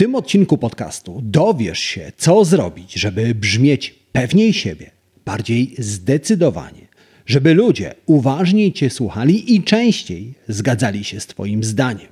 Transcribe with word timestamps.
tym 0.00 0.14
odcinku 0.14 0.58
podcastu 0.58 1.20
dowiesz 1.22 1.78
się, 1.78 2.12
co 2.16 2.44
zrobić, 2.44 2.92
żeby 2.92 3.34
brzmieć 3.34 3.94
pewniej 4.12 4.52
siebie, 4.52 4.90
bardziej 5.24 5.74
zdecydowanie, 5.78 6.88
żeby 7.26 7.54
ludzie 7.54 7.94
uważniej 8.06 8.72
Cię 8.72 8.90
słuchali 8.90 9.54
i 9.54 9.62
częściej 9.62 10.34
zgadzali 10.48 11.04
się 11.04 11.20
z 11.20 11.26
Twoim 11.26 11.64
zdaniem. 11.64 12.08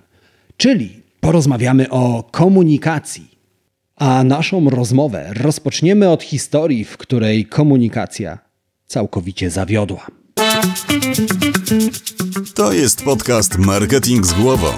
Czyli 0.56 1.02
porozmawiamy 1.20 1.90
o 1.90 2.28
komunikacji. 2.30 3.28
A 3.96 4.24
naszą 4.24 4.70
rozmowę 4.70 5.30
rozpoczniemy 5.34 6.10
od 6.10 6.22
historii, 6.22 6.84
w 6.84 6.96
której 6.96 7.46
komunikacja 7.46 8.38
całkowicie 8.86 9.50
zawiodła. 9.50 10.06
To 12.54 12.72
jest 12.72 13.02
podcast 13.02 13.58
Marketing 13.58 14.26
z 14.26 14.32
głową. 14.32 14.68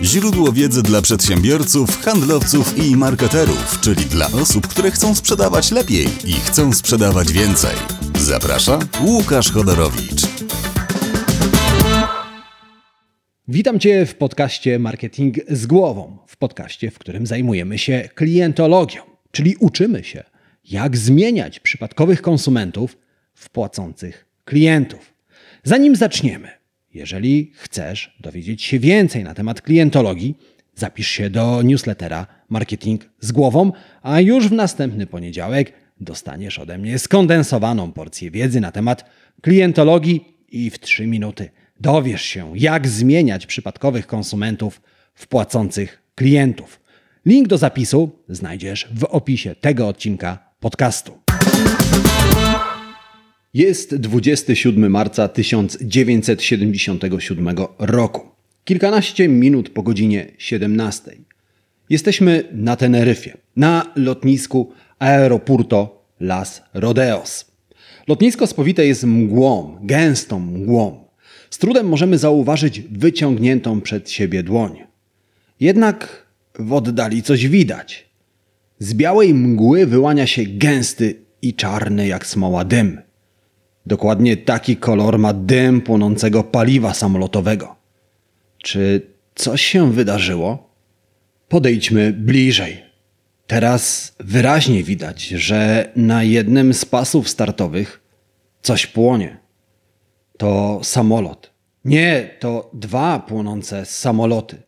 Źródło 0.00 0.52
wiedzy 0.52 0.82
dla 0.82 1.02
przedsiębiorców, 1.02 2.02
handlowców 2.02 2.78
i 2.78 2.96
marketerów, 2.96 3.80
czyli 3.80 4.04
dla 4.04 4.26
osób, 4.26 4.66
które 4.66 4.90
chcą 4.90 5.14
sprzedawać 5.14 5.70
lepiej 5.70 6.06
i 6.24 6.32
chcą 6.32 6.72
sprzedawać 6.72 7.32
więcej. 7.32 7.76
Zaprasza 8.18 8.78
Łukasz 9.04 9.52
Chodorowicz. 9.52 10.22
Witam 13.48 13.80
Cię 13.80 14.06
w 14.06 14.14
podcaście 14.14 14.78
Marketing 14.78 15.36
z 15.48 15.66
głową, 15.66 16.18
w 16.26 16.36
podcaście, 16.36 16.90
w 16.90 16.98
którym 16.98 17.26
zajmujemy 17.26 17.78
się 17.78 18.08
klientologią, 18.14 19.02
czyli 19.30 19.56
uczymy 19.56 20.04
się, 20.04 20.24
jak 20.64 20.96
zmieniać 20.96 21.60
przypadkowych 21.60 22.22
konsumentów 22.22 22.98
w 23.34 23.50
płacących 23.50 24.26
klientów. 24.44 25.14
Zanim 25.64 25.96
zaczniemy, 25.96 26.61
jeżeli 26.94 27.52
chcesz 27.54 28.16
dowiedzieć 28.20 28.62
się 28.62 28.78
więcej 28.78 29.24
na 29.24 29.34
temat 29.34 29.62
klientologii, 29.62 30.34
zapisz 30.74 31.08
się 31.08 31.30
do 31.30 31.62
newslettera 31.62 32.26
Marketing 32.48 33.10
z 33.20 33.32
głową, 33.32 33.72
a 34.02 34.20
już 34.20 34.48
w 34.48 34.52
następny 34.52 35.06
poniedziałek 35.06 35.72
dostaniesz 36.00 36.58
ode 36.58 36.78
mnie 36.78 36.98
skondensowaną 36.98 37.92
porcję 37.92 38.30
wiedzy 38.30 38.60
na 38.60 38.72
temat 38.72 39.04
klientologii 39.40 40.24
i 40.48 40.70
w 40.70 40.78
3 40.78 41.06
minuty 41.06 41.50
dowiesz 41.80 42.22
się, 42.22 42.52
jak 42.54 42.88
zmieniać 42.88 43.46
przypadkowych 43.46 44.06
konsumentów 44.06 44.82
w 45.14 45.26
płacących 45.26 46.02
klientów. 46.14 46.80
Link 47.26 47.48
do 47.48 47.58
zapisu 47.58 48.10
znajdziesz 48.28 48.88
w 48.94 49.04
opisie 49.04 49.54
tego 49.54 49.88
odcinka 49.88 50.38
podcastu. 50.60 51.18
Jest 53.54 53.94
27 53.94 54.90
marca 54.90 55.28
1977 55.28 57.56
roku. 57.78 58.28
Kilkanaście 58.64 59.28
minut 59.28 59.70
po 59.70 59.82
godzinie 59.82 60.26
17. 60.38 61.12
Jesteśmy 61.90 62.44
na 62.52 62.76
Teneryfie, 62.76 63.36
na 63.56 63.92
lotnisku 63.96 64.72
Aeroporto 64.98 66.06
Las 66.20 66.62
Rodeos. 66.74 67.52
Lotnisko 68.08 68.46
spowite 68.46 68.86
jest 68.86 69.04
mgłą, 69.04 69.78
gęstą 69.82 70.40
mgłą. 70.40 71.04
Z 71.50 71.58
trudem 71.58 71.88
możemy 71.88 72.18
zauważyć 72.18 72.80
wyciągniętą 72.80 73.80
przed 73.80 74.10
siebie 74.10 74.42
dłoń. 74.42 74.78
Jednak 75.60 76.26
w 76.58 76.72
oddali 76.72 77.22
coś 77.22 77.48
widać. 77.48 78.08
Z 78.78 78.94
białej 78.94 79.34
mgły 79.34 79.86
wyłania 79.86 80.26
się 80.26 80.42
gęsty 80.46 81.14
i 81.42 81.54
czarny 81.54 82.06
jak 82.06 82.26
smoła 82.26 82.64
dym. 82.64 83.11
Dokładnie 83.86 84.36
taki 84.36 84.76
kolor 84.76 85.18
ma 85.18 85.32
dym 85.32 85.80
płonącego 85.80 86.44
paliwa 86.44 86.94
samolotowego. 86.94 87.76
Czy 88.58 89.06
coś 89.34 89.62
się 89.62 89.92
wydarzyło? 89.92 90.70
Podejdźmy 91.48 92.12
bliżej. 92.12 92.82
Teraz 93.46 94.14
wyraźnie 94.20 94.82
widać, 94.82 95.22
że 95.24 95.92
na 95.96 96.22
jednym 96.22 96.74
z 96.74 96.84
pasów 96.84 97.28
startowych 97.28 98.00
coś 98.62 98.86
płonie. 98.86 99.36
To 100.38 100.80
samolot. 100.82 101.52
Nie, 101.84 102.30
to 102.40 102.70
dwa 102.72 103.18
płonące 103.18 103.86
samoloty. 103.86 104.62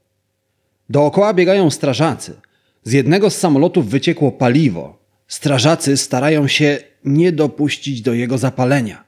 Dookoła 0.88 1.34
biegają 1.34 1.70
strażacy. 1.70 2.40
Z 2.82 2.92
jednego 2.92 3.30
z 3.30 3.38
samolotów 3.38 3.88
wyciekło 3.88 4.32
paliwo. 4.32 4.98
Strażacy 5.28 5.96
starają 5.96 6.48
się 6.48 6.78
nie 7.04 7.32
dopuścić 7.32 8.02
do 8.02 8.14
jego 8.14 8.38
zapalenia. 8.38 9.03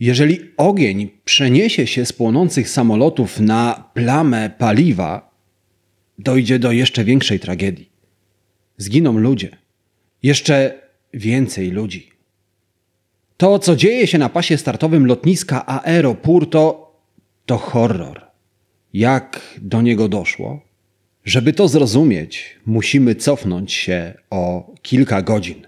Jeżeli 0.00 0.40
ogień 0.56 1.10
przeniesie 1.24 1.86
się 1.86 2.06
z 2.06 2.12
płonących 2.12 2.68
samolotów 2.68 3.40
na 3.40 3.90
plamę 3.94 4.50
paliwa, 4.58 5.34
dojdzie 6.18 6.58
do 6.58 6.72
jeszcze 6.72 7.04
większej 7.04 7.40
tragedii. 7.40 7.90
Zginą 8.76 9.18
ludzie. 9.18 9.56
Jeszcze 10.22 10.82
więcej 11.14 11.70
ludzi. 11.70 12.10
To, 13.36 13.58
co 13.58 13.76
dzieje 13.76 14.06
się 14.06 14.18
na 14.18 14.28
pasie 14.28 14.58
startowym 14.58 15.06
lotniska 15.06 15.66
Aeropurto, 15.66 16.94
to 17.46 17.58
horror. 17.58 18.26
Jak 18.92 19.58
do 19.62 19.82
niego 19.82 20.08
doszło? 20.08 20.60
Żeby 21.24 21.52
to 21.52 21.68
zrozumieć, 21.68 22.58
musimy 22.66 23.14
cofnąć 23.14 23.72
się 23.72 24.14
o 24.30 24.74
kilka 24.82 25.22
godzin. 25.22 25.66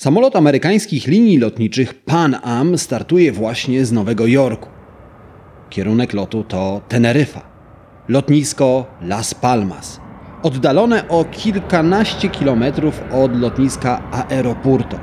Samolot 0.00 0.36
amerykańskich 0.36 1.06
linii 1.06 1.38
lotniczych 1.38 1.94
Pan 1.94 2.36
Am 2.42 2.78
startuje 2.78 3.32
właśnie 3.32 3.84
z 3.84 3.92
Nowego 3.92 4.26
Jorku. 4.26 4.68
Kierunek 5.70 6.12
lotu 6.12 6.44
to 6.44 6.80
Teneryfa, 6.88 7.42
lotnisko 8.08 8.86
Las 9.02 9.34
Palmas, 9.34 10.00
oddalone 10.42 11.08
o 11.08 11.24
kilkanaście 11.24 12.28
kilometrów 12.28 13.00
od 13.12 13.40
lotniska 13.40 14.10
Aeroporto. 14.10 15.00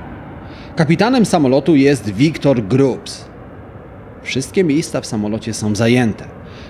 Kapitanem 0.76 1.26
samolotu 1.26 1.76
jest 1.76 2.10
Victor 2.10 2.64
Groups. 2.64 3.26
Wszystkie 4.24 4.64
miejsca 4.64 5.02
w 5.02 5.06
samolocie 5.06 5.54
są 5.54 5.76
zajęte. 5.76 6.26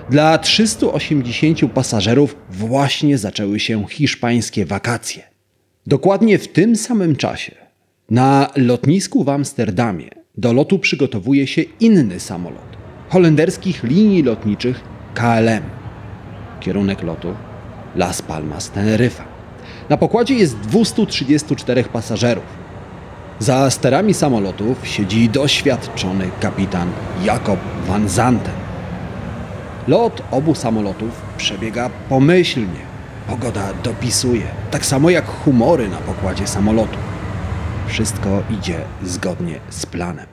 Dla 0.09 0.37
380 0.37 1.59
pasażerów 1.73 2.35
właśnie 2.49 3.17
zaczęły 3.17 3.59
się 3.59 3.85
hiszpańskie 3.89 4.65
wakacje. 4.65 5.23
Dokładnie 5.87 6.39
w 6.39 6.47
tym 6.47 6.75
samym 6.75 7.15
czasie 7.15 7.64
na 8.09 8.49
lotnisku 8.55 9.23
w 9.23 9.29
Amsterdamie 9.29 10.09
do 10.37 10.53
lotu 10.53 10.79
przygotowuje 10.79 11.47
się 11.47 11.61
inny 11.79 12.19
samolot 12.19 12.75
holenderskich 13.09 13.83
linii 13.83 14.23
lotniczych 14.23 14.81
KLM. 15.13 15.63
Kierunek 16.59 17.03
lotu 17.03 17.35
Las 17.95 18.21
Palmas 18.21 18.69
Teneryfa. 18.69 19.23
Na 19.89 19.97
pokładzie 19.97 20.33
jest 20.33 20.59
234 20.59 21.83
pasażerów. 21.83 22.43
Za 23.39 23.69
sterami 23.69 24.13
samolotów 24.13 24.87
siedzi 24.87 25.29
doświadczony 25.29 26.29
kapitan 26.39 26.91
Jakob 27.23 27.59
van 27.87 28.09
Zanten. 28.09 28.53
Lot 29.87 30.21
obu 30.31 30.55
samolotów 30.55 31.21
przebiega 31.37 31.89
pomyślnie. 32.09 32.85
Pogoda 33.27 33.73
dopisuje, 33.83 34.45
tak 34.71 34.85
samo 34.85 35.09
jak 35.09 35.25
humory 35.25 35.89
na 35.89 35.97
pokładzie 35.97 36.47
samolotu. 36.47 36.97
Wszystko 37.87 38.43
idzie 38.59 38.81
zgodnie 39.03 39.59
z 39.69 39.85
planem. 39.85 40.25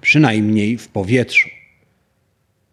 Przynajmniej 0.00 0.78
w 0.78 0.88
powietrzu. 0.88 1.48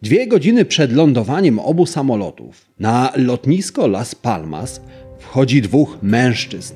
Dwie 0.02 0.26
godziny 0.26 0.64
przed 0.64 0.92
lądowaniem 0.92 1.58
obu 1.58 1.86
samolotów 1.86 2.66
na 2.78 3.12
lotnisko 3.16 3.86
Las 3.86 4.14
Palmas 4.14 4.80
wchodzi 5.18 5.62
dwóch 5.62 5.98
mężczyzn. 6.02 6.74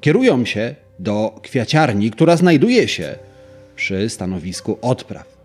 Kierują 0.00 0.44
się 0.44 0.74
do 0.98 1.40
kwiaciarni, 1.42 2.10
która 2.10 2.36
znajduje 2.36 2.88
się 2.88 3.18
przy 3.76 4.08
stanowisku 4.08 4.78
odpraw. 4.82 5.36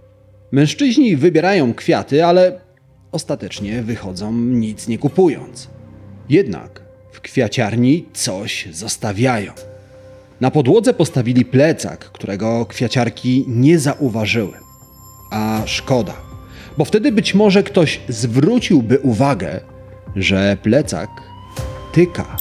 Mężczyźni 0.51 1.17
wybierają 1.17 1.73
kwiaty, 1.73 2.25
ale 2.25 2.59
ostatecznie 3.11 3.81
wychodzą 3.81 4.33
nic 4.33 4.87
nie 4.87 4.97
kupując. 4.97 5.69
Jednak 6.29 6.81
w 7.11 7.21
kwiaciarni 7.21 8.05
coś 8.13 8.67
zostawiają. 8.71 9.53
Na 10.41 10.51
podłodze 10.51 10.93
postawili 10.93 11.45
plecak, 11.45 12.05
którego 12.05 12.65
kwiaciarki 12.65 13.45
nie 13.47 13.79
zauważyły. 13.79 14.53
A 15.31 15.61
szkoda, 15.65 16.13
bo 16.77 16.85
wtedy 16.85 17.11
być 17.11 17.33
może 17.33 17.63
ktoś 17.63 18.01
zwróciłby 18.09 18.99
uwagę, 18.99 19.59
że 20.15 20.57
plecak 20.63 21.09
tyka. 21.93 22.37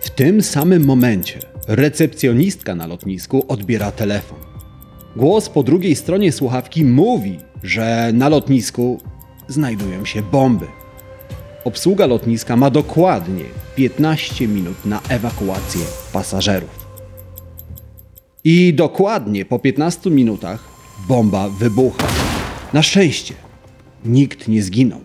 W 0.00 0.10
tym 0.10 0.42
samym 0.42 0.84
momencie 0.84 1.38
recepcjonistka 1.68 2.74
na 2.74 2.86
lotnisku 2.86 3.44
odbiera 3.48 3.92
telefon. 3.92 4.38
Głos 5.16 5.48
po 5.48 5.62
drugiej 5.62 5.96
stronie 5.96 6.32
słuchawki 6.32 6.84
mówi, 6.84 7.38
że 7.62 8.10
na 8.14 8.28
lotnisku 8.28 9.00
znajdują 9.48 10.04
się 10.04 10.22
bomby. 10.22 10.66
Obsługa 11.64 12.06
lotniska 12.06 12.56
ma 12.56 12.70
dokładnie 12.70 13.44
15 13.76 14.48
minut 14.48 14.84
na 14.84 15.00
ewakuację 15.08 16.03
pasażerów. 16.14 16.86
I 18.44 18.74
dokładnie 18.74 19.44
po 19.44 19.58
15 19.58 20.10
minutach 20.10 20.68
bomba 21.08 21.48
wybucha. 21.48 22.06
Na 22.72 22.82
szczęście 22.82 23.34
nikt 24.04 24.48
nie 24.48 24.62
zginął. 24.62 25.00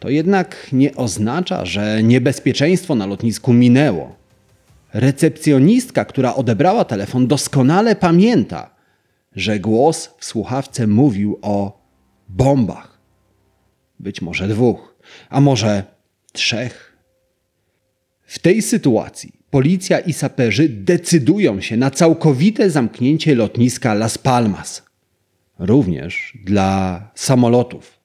to 0.00 0.08
jednak 0.10 0.68
nie 0.72 0.96
oznacza, 0.96 1.64
że 1.64 2.02
niebezpieczeństwo 2.02 2.94
na 2.94 3.06
lotnisku 3.06 3.52
minęło. 3.52 4.16
Recepcjonistka, 4.94 6.04
która 6.04 6.34
odebrała 6.34 6.84
telefon, 6.84 7.26
doskonale 7.26 7.96
pamięta, 7.96 8.70
że 9.36 9.60
głos 9.60 10.10
w 10.18 10.24
słuchawce 10.24 10.86
mówił 10.86 11.38
o 11.42 11.82
bombach. 12.28 12.98
Być 14.00 14.22
może 14.22 14.48
dwóch, 14.48 14.96
a 15.30 15.40
może 15.40 15.84
trzech. 16.32 16.96
W 18.22 18.38
tej 18.38 18.62
sytuacji 18.62 19.41
policja 19.52 19.98
i 20.00 20.12
saperzy 20.12 20.68
decydują 20.68 21.60
się 21.60 21.76
na 21.76 21.90
całkowite 21.90 22.70
zamknięcie 22.70 23.34
lotniska 23.34 23.94
Las 23.94 24.18
Palmas. 24.18 24.82
Również 25.58 26.38
dla 26.44 27.10
samolotów. 27.14 27.98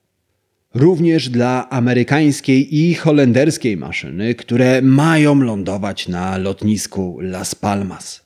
Również 0.74 1.30
dla 1.30 1.70
amerykańskiej 1.70 2.76
i 2.76 2.96
holenderskiej 2.96 3.78
maszyny, 3.78 4.36
które 4.36 4.82
mają 4.82 5.42
lądować 5.42 6.08
na 6.08 6.38
lotnisku 6.38 7.20
Las 7.22 7.56
Palmas. 7.56 8.22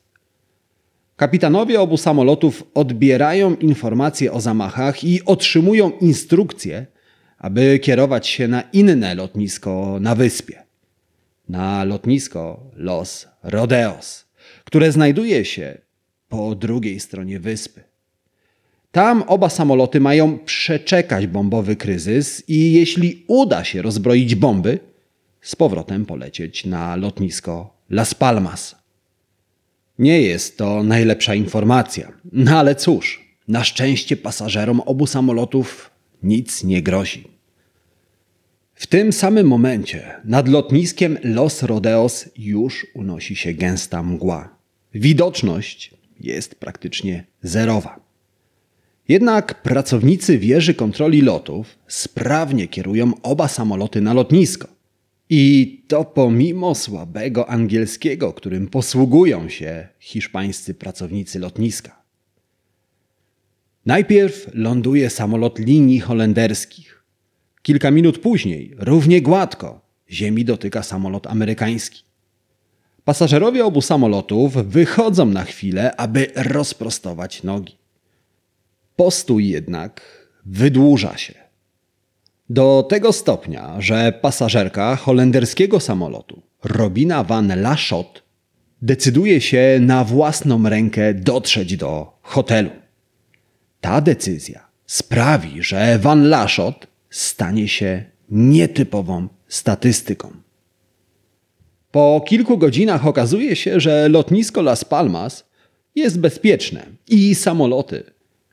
Kapitanowie 1.16 1.80
obu 1.80 1.96
samolotów 1.96 2.62
odbierają 2.74 3.54
informacje 3.54 4.32
o 4.32 4.40
zamachach 4.40 5.04
i 5.04 5.24
otrzymują 5.24 5.90
instrukcje, 5.90 6.86
aby 7.38 7.78
kierować 7.78 8.26
się 8.26 8.48
na 8.48 8.62
inne 8.72 9.14
lotnisko 9.14 9.98
na 10.00 10.14
wyspie. 10.14 10.61
Na 11.48 11.84
lotnisko 11.84 12.70
Los 12.74 13.28
Rodeos, 13.42 14.26
które 14.64 14.92
znajduje 14.92 15.44
się 15.44 15.78
po 16.28 16.54
drugiej 16.54 17.00
stronie 17.00 17.40
wyspy. 17.40 17.82
Tam 18.92 19.22
oba 19.22 19.48
samoloty 19.48 20.00
mają 20.00 20.38
przeczekać 20.38 21.26
bombowy 21.26 21.76
kryzys 21.76 22.48
i 22.48 22.72
jeśli 22.72 23.24
uda 23.26 23.64
się 23.64 23.82
rozbroić 23.82 24.34
bomby, 24.34 24.78
z 25.40 25.56
powrotem 25.56 26.06
polecieć 26.06 26.64
na 26.64 26.96
lotnisko 26.96 27.76
Las 27.90 28.14
Palmas. 28.14 28.76
Nie 29.98 30.22
jest 30.22 30.58
to 30.58 30.82
najlepsza 30.82 31.34
informacja, 31.34 32.12
no 32.32 32.58
ale 32.58 32.74
cóż, 32.74 33.36
na 33.48 33.64
szczęście 33.64 34.16
pasażerom 34.16 34.80
obu 34.80 35.06
samolotów 35.06 35.90
nic 36.22 36.64
nie 36.64 36.82
grozi. 36.82 37.31
W 38.74 38.86
tym 38.86 39.12
samym 39.12 39.46
momencie 39.46 40.14
nad 40.24 40.48
lotniskiem 40.48 41.18
Los 41.24 41.62
Rodeos 41.62 42.28
już 42.38 42.86
unosi 42.94 43.36
się 43.36 43.52
gęsta 43.54 44.02
mgła. 44.02 44.56
Widoczność 44.94 45.94
jest 46.20 46.54
praktycznie 46.54 47.24
zerowa. 47.42 48.00
Jednak 49.08 49.62
pracownicy 49.62 50.38
wieży 50.38 50.74
kontroli 50.74 51.22
lotów 51.22 51.78
sprawnie 51.88 52.68
kierują 52.68 53.12
oba 53.22 53.48
samoloty 53.48 54.00
na 54.00 54.12
lotnisko. 54.12 54.68
I 55.30 55.82
to 55.88 56.04
pomimo 56.04 56.74
słabego 56.74 57.50
angielskiego, 57.50 58.32
którym 58.32 58.68
posługują 58.68 59.48
się 59.48 59.88
hiszpańscy 60.00 60.74
pracownicy 60.74 61.38
lotniska. 61.38 62.02
Najpierw 63.86 64.50
ląduje 64.54 65.10
samolot 65.10 65.58
linii 65.58 66.00
holenderskich. 66.00 67.01
Kilka 67.62 67.90
minut 67.90 68.18
później, 68.18 68.74
równie 68.78 69.22
gładko, 69.22 69.80
ziemi 70.10 70.44
dotyka 70.44 70.82
samolot 70.82 71.26
amerykański. 71.26 72.02
Pasażerowie 73.04 73.64
obu 73.64 73.80
samolotów 73.80 74.52
wychodzą 74.52 75.26
na 75.26 75.44
chwilę, 75.44 75.96
aby 75.96 76.26
rozprostować 76.36 77.42
nogi. 77.42 77.76
Postój 78.96 79.48
jednak 79.48 80.00
wydłuża 80.46 81.16
się. 81.16 81.34
Do 82.50 82.86
tego 82.88 83.12
stopnia, 83.12 83.80
że 83.80 84.12
pasażerka 84.12 84.96
holenderskiego 84.96 85.80
samolotu, 85.80 86.42
Robina 86.64 87.24
van 87.24 87.60
Lashot, 87.60 88.22
decyduje 88.82 89.40
się 89.40 89.78
na 89.80 90.04
własną 90.04 90.68
rękę 90.68 91.14
dotrzeć 91.14 91.76
do 91.76 92.18
hotelu. 92.22 92.70
Ta 93.80 94.00
decyzja 94.00 94.68
sprawi, 94.86 95.62
że 95.62 95.98
van 95.98 96.28
Lashot 96.28 96.91
stanie 97.12 97.68
się 97.68 98.04
nietypową 98.30 99.28
statystyką. 99.48 100.32
Po 101.90 102.24
kilku 102.26 102.58
godzinach 102.58 103.06
okazuje 103.06 103.56
się, 103.56 103.80
że 103.80 104.08
lotnisko 104.08 104.62
Las 104.62 104.84
Palmas 104.84 105.44
jest 105.94 106.20
bezpieczne 106.20 106.86
i 107.08 107.34
samoloty 107.34 108.04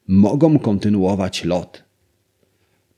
mogą 0.07 0.59
kontynuować 0.59 1.45
lot. 1.45 1.83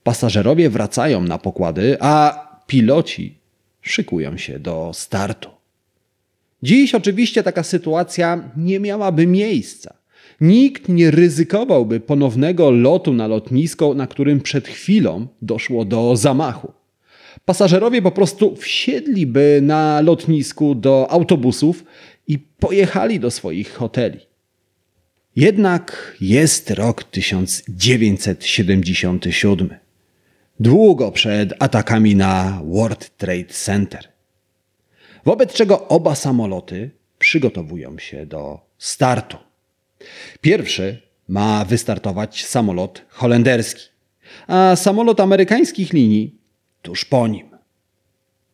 Pasażerowie 0.04 0.70
wracają 0.70 1.24
na 1.24 1.38
pokłady, 1.38 1.98
a 2.00 2.48
piloci 2.68 3.38
szykują 3.82 4.38
się 4.38 4.60
do 4.60 4.92
startu. 4.94 5.50
Dziś 6.64 6.96
oczywiście 6.96 7.44
taka 7.44 7.64
sytuacja 7.64 8.52
nie 8.58 8.80
miałaby 8.80 9.28
miejsca. 9.28 10.01
Nikt 10.42 10.90
nie 10.90 11.12
ryzykowałby 11.12 12.00
ponownego 12.00 12.72
lotu 12.72 13.14
na 13.14 13.28
lotnisko, 13.28 13.94
na 13.94 14.08
którym 14.08 14.42
przed 14.42 14.68
chwilą 14.68 15.28
doszło 15.42 15.86
do 15.86 16.16
zamachu. 16.16 16.74
Pasażerowie 17.46 18.02
po 18.02 18.12
prostu 18.12 18.56
wsiedliby 18.56 19.60
na 19.64 20.02
lotnisku 20.02 20.76
do 20.76 21.12
autobusów 21.12 21.84
i 22.28 22.40
pojechali 22.40 23.20
do 23.20 23.32
swoich 23.32 23.74
hoteli. 23.74 24.20
Jednak 25.36 26.16
jest 26.22 26.72
rok 26.72 27.04
1977 27.04 29.70
długo 30.60 31.12
przed 31.12 31.54
atakami 31.60 32.16
na 32.16 32.62
World 32.66 33.18
Trade 33.18 33.46
Center. 33.46 34.08
Wobec 35.26 35.54
czego 35.54 35.88
oba 35.88 36.16
samoloty 36.16 36.92
przygotowują 37.20 38.00
się 38.00 38.26
do 38.26 38.60
startu. 38.78 39.51
Pierwszy 40.42 41.02
ma 41.28 41.66
wystartować 41.66 42.46
samolot 42.46 43.02
holenderski, 43.10 43.90
a 44.48 44.76
samolot 44.76 45.20
amerykańskich 45.20 45.94
linii 45.94 46.36
tuż 46.82 47.06
po 47.06 47.28
nim. 47.28 47.52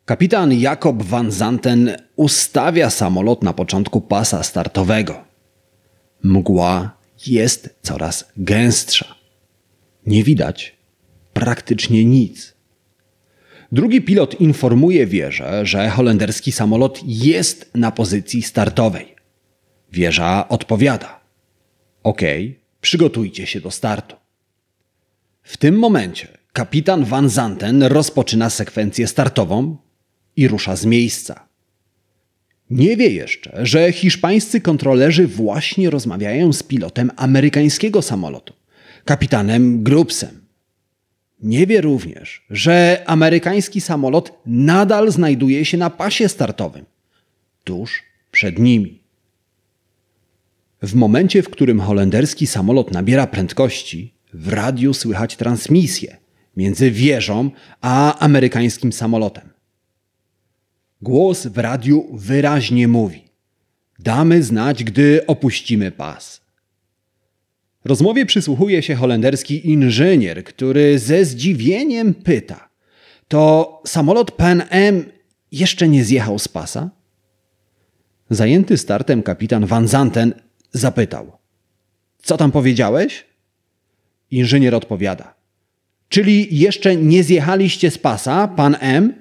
Kapitan 0.05 0.53
Jakob 0.53 1.03
van 1.03 1.31
Zanten 1.31 1.97
ustawia 2.15 2.89
samolot 2.89 3.43
na 3.43 3.53
początku 3.53 4.01
pasa 4.01 4.43
startowego. 4.43 5.23
Mgła 6.23 6.97
jest 7.27 7.75
coraz 7.81 8.31
gęstsza. 8.37 9.15
Nie 10.05 10.23
widać 10.23 10.77
praktycznie 11.33 12.05
nic. 12.05 12.53
Drugi 13.71 14.01
pilot 14.01 14.41
informuje 14.41 15.07
wieżę, 15.07 15.65
że 15.65 15.89
holenderski 15.89 16.51
samolot 16.51 17.01
jest 17.05 17.71
na 17.75 17.91
pozycji 17.91 18.41
startowej. 18.41 19.15
Wieża 19.91 20.47
odpowiada: 20.49 21.16
OK, 22.07 22.21
przygotujcie 22.81 23.47
się 23.47 23.61
do 23.61 23.71
startu. 23.71 24.15
W 25.43 25.57
tym 25.57 25.79
momencie 25.79 26.27
kapitan 26.53 27.05
Van 27.05 27.29
Zanten 27.29 27.83
rozpoczyna 27.83 28.49
sekwencję 28.49 29.07
startową 29.07 29.77
i 30.35 30.47
rusza 30.47 30.75
z 30.75 30.85
miejsca. 30.85 31.47
Nie 32.69 32.97
wie 32.97 33.09
jeszcze, 33.09 33.65
że 33.65 33.91
hiszpańscy 33.91 34.61
kontrolerzy 34.61 35.27
właśnie 35.27 35.89
rozmawiają 35.89 36.53
z 36.53 36.63
pilotem 36.63 37.11
amerykańskiego 37.15 38.01
samolotu, 38.01 38.53
kapitanem 39.05 39.83
Grubsem. 39.83 40.41
Nie 41.43 41.67
wie 41.67 41.81
również, 41.81 42.45
że 42.49 43.03
amerykański 43.05 43.81
samolot 43.81 44.41
nadal 44.45 45.11
znajduje 45.11 45.65
się 45.65 45.77
na 45.77 45.89
pasie 45.89 46.29
startowym, 46.29 46.85
tuż 47.63 48.03
przed 48.31 48.59
nimi. 48.59 48.96
W 50.81 50.95
momencie, 50.95 51.43
w 51.43 51.49
którym 51.49 51.79
holenderski 51.79 52.47
samolot 52.47 52.91
nabiera 52.91 53.27
prędkości, 53.27 54.13
w 54.33 54.47
radiu 54.47 54.93
słychać 54.93 55.35
transmisję 55.35 56.17
między 56.57 56.91
wieżą 56.91 57.51
a 57.81 58.19
amerykańskim 58.19 58.93
samolotem. 58.93 59.49
Głos 61.01 61.47
w 61.47 61.57
radiu 61.57 62.07
wyraźnie 62.13 62.87
mówi: 62.87 63.23
Damy 63.99 64.43
znać, 64.43 64.83
gdy 64.83 65.25
opuścimy 65.27 65.91
pas. 65.91 66.41
Rozmowie 67.85 68.25
przysłuchuje 68.25 68.83
się 68.83 68.95
holenderski 68.95 69.69
inżynier, 69.69 70.43
który 70.43 70.99
ze 70.99 71.25
zdziwieniem 71.25 72.13
pyta: 72.13 72.69
To 73.27 73.81
samolot 73.85 74.31
Pan 74.31 74.63
M 74.69 75.05
jeszcze 75.51 75.87
nie 75.87 76.03
zjechał 76.03 76.39
z 76.39 76.47
pasa? 76.47 76.89
Zajęty 78.29 78.77
startem 78.77 79.23
kapitan 79.23 79.65
Van 79.65 79.87
Zanten 79.87 80.33
zapytał: 80.71 81.37
Co 82.21 82.37
tam 82.37 82.51
powiedziałeś? 82.51 83.25
Inżynier 84.31 84.75
odpowiada: 84.75 85.33
Czyli 86.09 86.59
jeszcze 86.59 86.95
nie 86.95 87.23
zjechaliście 87.23 87.91
z 87.91 87.97
pasa, 87.97 88.47
pan 88.47 88.75
M? 88.79 89.13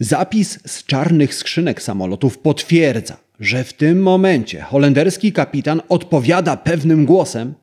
Zapis 0.00 0.58
z 0.66 0.84
czarnych 0.84 1.34
skrzynek 1.34 1.82
samolotów 1.82 2.38
potwierdza, 2.38 3.16
że 3.40 3.64
w 3.64 3.72
tym 3.72 4.02
momencie 4.02 4.60
holenderski 4.62 5.32
kapitan 5.32 5.82
odpowiada 5.88 6.56
pewnym 6.56 7.06
głosem: 7.06 7.54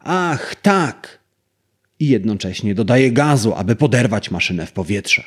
Ach, 0.00 0.54
tak! 0.54 1.22
i 2.02 2.08
jednocześnie 2.08 2.74
dodaje 2.74 3.12
gazu, 3.12 3.54
aby 3.54 3.76
poderwać 3.76 4.30
maszynę 4.30 4.66
w 4.66 4.72
powietrze. 4.72 5.22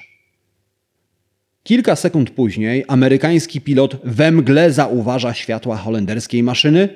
Kilka 1.65 1.95
sekund 1.95 2.29
później 2.29 2.85
amerykański 2.87 3.61
pilot 3.61 3.97
we 4.03 4.31
mgle 4.31 4.71
zauważa 4.71 5.33
światła 5.33 5.77
holenderskiej 5.77 6.43
maszyny 6.43 6.89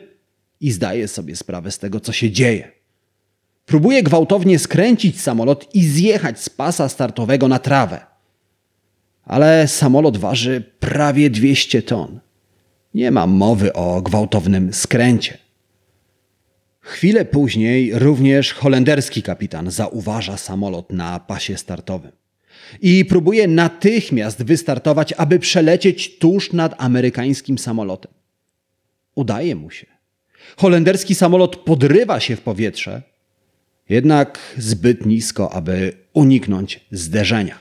i 0.62 0.72
zdaje 0.72 1.08
sobie 1.08 1.36
sprawę 1.36 1.72
z 1.72 1.80
tego, 1.80 2.00
co 2.00 2.12
się 2.12 2.32
dzieje. 2.32 2.72
Próbuje 3.66 4.04
gwałtownie 4.04 4.60
skręcić 4.60 5.22
samolot 5.22 5.76
i 5.76 5.84
zjechać 5.84 6.40
z 6.40 6.50
pasa 6.50 6.90
startowego 6.90 7.48
na 7.48 7.60
trawę. 7.60 8.06
Ale 9.24 9.68
samolot 9.68 10.18
waży 10.18 10.64
prawie 10.80 11.30
200 11.30 11.82
ton. 11.82 12.20
Nie 12.94 13.12
ma 13.12 13.28
mowy 13.28 13.74
o 13.74 14.02
gwałtownym 14.02 14.74
skręcie. 14.74 15.38
Chwilę 16.80 17.26
później 17.26 18.00
również 18.00 18.54
holenderski 18.54 19.24
kapitan 19.24 19.72
zauważa 19.72 20.38
samolot 20.38 20.92
na 20.92 21.20
pasie 21.20 21.58
startowym 21.58 22.19
i 22.82 23.06
próbuje 23.06 23.48
natychmiast 23.48 24.44
wystartować, 24.44 25.14
aby 25.14 25.40
przelecieć 25.40 26.18
tuż 26.18 26.54
nad 26.54 26.76
amerykańskim 26.78 27.58
samolotem. 27.58 28.12
Udaje 29.16 29.56
mu 29.56 29.72
się. 29.72 29.88
Holenderski 30.58 31.16
samolot 31.16 31.56
podrywa 31.56 32.20
się 32.20 32.36
w 32.36 32.42
powietrze, 32.42 33.02
jednak 33.90 34.40
zbyt 34.58 35.06
nisko, 35.06 35.54
aby 35.54 35.94
uniknąć 36.14 36.86
zderzenia. 36.92 37.60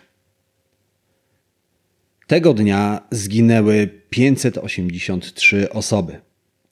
Tego 2.27 2.55
dnia 2.55 3.01
zginęły 3.11 3.89
583 4.11 5.71
osoby. 5.71 6.21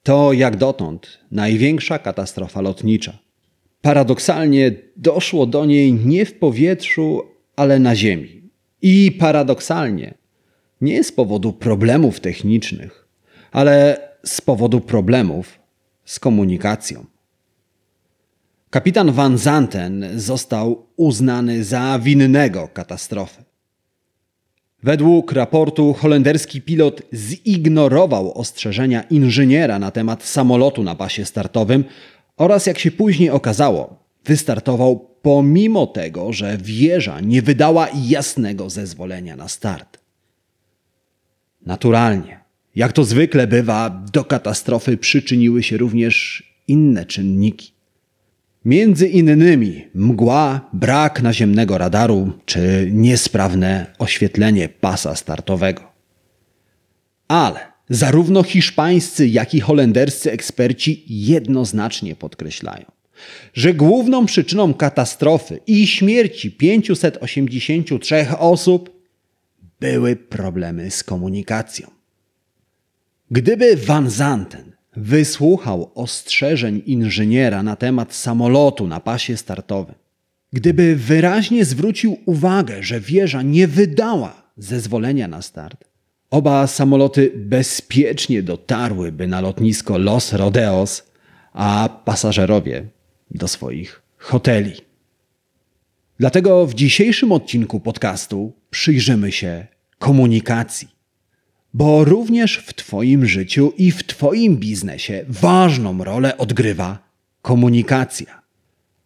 To 0.03 0.33
jak 0.33 0.55
dotąd 0.55 1.19
największa 1.31 1.99
katastrofa 1.99 2.61
lotnicza. 2.61 3.17
Paradoksalnie 3.81 4.71
doszło 4.95 5.45
do 5.45 5.65
niej 5.65 5.93
nie 5.93 6.25
w 6.25 6.33
powietrzu, 6.33 7.23
ale 7.57 7.79
na 7.79 7.95
ziemi. 7.95 8.41
I 8.81 9.11
paradoksalnie 9.11 10.13
nie 10.81 11.03
z 11.03 11.11
powodu 11.11 11.53
problemów 11.53 12.19
technicznych, 12.19 13.07
ale 13.51 13.99
z 14.23 14.41
powodu 14.41 14.81
problemów 14.81 15.59
z 16.05 16.19
komunikacją. 16.19 17.05
Kapitan 18.69 19.11
Van 19.11 19.37
Zanten 19.37 20.05
został 20.15 20.87
uznany 20.95 21.63
za 21.63 21.99
winnego 21.99 22.67
katastrofy. 22.67 23.43
Według 24.83 25.31
raportu 25.31 25.93
holenderski 25.93 26.61
pilot 26.61 27.01
zignorował 27.13 28.33
ostrzeżenia 28.37 29.01
inżyniera 29.01 29.79
na 29.79 29.91
temat 29.91 30.23
samolotu 30.23 30.83
na 30.83 30.95
pasie 30.95 31.25
startowym 31.25 31.83
oraz, 32.37 32.65
jak 32.65 32.79
się 32.79 32.91
później 32.91 33.29
okazało, 33.29 34.06
wystartował 34.27 35.17
pomimo 35.21 35.87
tego, 35.87 36.33
że 36.33 36.57
wieża 36.57 37.19
nie 37.19 37.41
wydała 37.41 37.87
jasnego 38.07 38.69
zezwolenia 38.69 39.35
na 39.35 39.47
start. 39.47 39.99
Naturalnie, 41.65 42.39
jak 42.75 42.93
to 42.93 43.03
zwykle 43.03 43.47
bywa, 43.47 44.03
do 44.11 44.23
katastrofy 44.25 44.97
przyczyniły 44.97 45.63
się 45.63 45.77
również 45.77 46.43
inne 46.67 47.05
czynniki. 47.05 47.71
Między 48.65 49.07
innymi 49.07 49.87
mgła, 49.93 50.69
brak 50.73 51.21
naziemnego 51.21 51.77
radaru 51.77 52.31
czy 52.45 52.89
niesprawne 52.91 53.93
oświetlenie 53.99 54.69
pasa 54.69 55.15
startowego. 55.15 55.81
Ale 57.27 57.59
zarówno 57.89 58.43
hiszpańscy, 58.43 59.27
jak 59.27 59.53
i 59.53 59.59
holenderscy 59.59 60.31
eksperci 60.31 61.05
jednoznacznie 61.07 62.15
podkreślają, 62.15 62.85
że 63.53 63.73
główną 63.73 64.25
przyczyną 64.25 64.73
katastrofy 64.73 65.59
i 65.67 65.87
śmierci 65.87 66.51
583 66.51 68.25
osób 68.37 68.97
były 69.79 70.15
problemy 70.15 70.91
z 70.91 71.03
komunikacją. 71.03 71.91
Gdyby 73.31 73.75
Van 73.75 74.09
Zanten 74.09 74.71
wysłuchał 74.95 75.91
ostrzeżeń 75.95 76.81
inżyniera 76.85 77.63
na 77.63 77.75
temat 77.75 78.13
samolotu 78.13 78.87
na 78.87 78.99
pasie 78.99 79.37
startowym, 79.37 79.95
gdyby 80.53 80.95
wyraźnie 80.95 81.65
zwrócił 81.65 82.17
uwagę, 82.25 82.83
że 82.83 82.99
wieża 82.99 83.41
nie 83.41 83.67
wydała 83.67 84.43
zezwolenia 84.57 85.27
na 85.27 85.41
start, 85.41 85.85
oba 86.29 86.67
samoloty 86.67 87.31
bezpiecznie 87.35 88.43
dotarłyby 88.43 89.27
na 89.27 89.41
lotnisko 89.41 89.97
Los 89.97 90.33
Rodeos, 90.33 91.03
a 91.53 91.89
pasażerowie 92.05 92.85
do 93.31 93.47
swoich 93.47 94.01
hoteli. 94.17 94.73
Dlatego 96.19 96.67
w 96.67 96.73
dzisiejszym 96.73 97.31
odcinku 97.31 97.79
podcastu 97.79 98.53
przyjrzymy 98.69 99.31
się 99.31 99.67
komunikacji 99.99 100.97
bo 101.77 102.05
również 102.05 102.57
w 102.57 102.73
Twoim 102.73 103.25
życiu 103.25 103.73
i 103.77 103.91
w 103.91 104.03
Twoim 104.03 104.57
biznesie 104.57 105.25
ważną 105.27 106.03
rolę 106.03 106.37
odgrywa 106.37 106.99
komunikacja. 107.41 108.41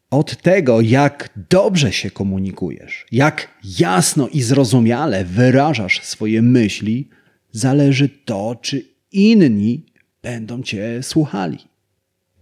Od 0.10 0.42
tego, 0.42 0.82
jak 0.82 1.30
dobrze 1.50 1.94
się 1.94 2.12
komunikujesz, 2.12 3.06
jak 3.12 3.48
jasno 3.80 4.28
i 4.28 4.42
zrozumiale 4.42 5.25
wyrażasz 5.25 6.04
swoje 6.04 6.42
myśli, 6.42 7.10
zależy 7.51 8.10
to, 8.10 8.56
czy 8.62 8.86
inni 9.12 9.86
będą 10.22 10.63
Cię 10.63 11.04
słuchali. 11.04 11.58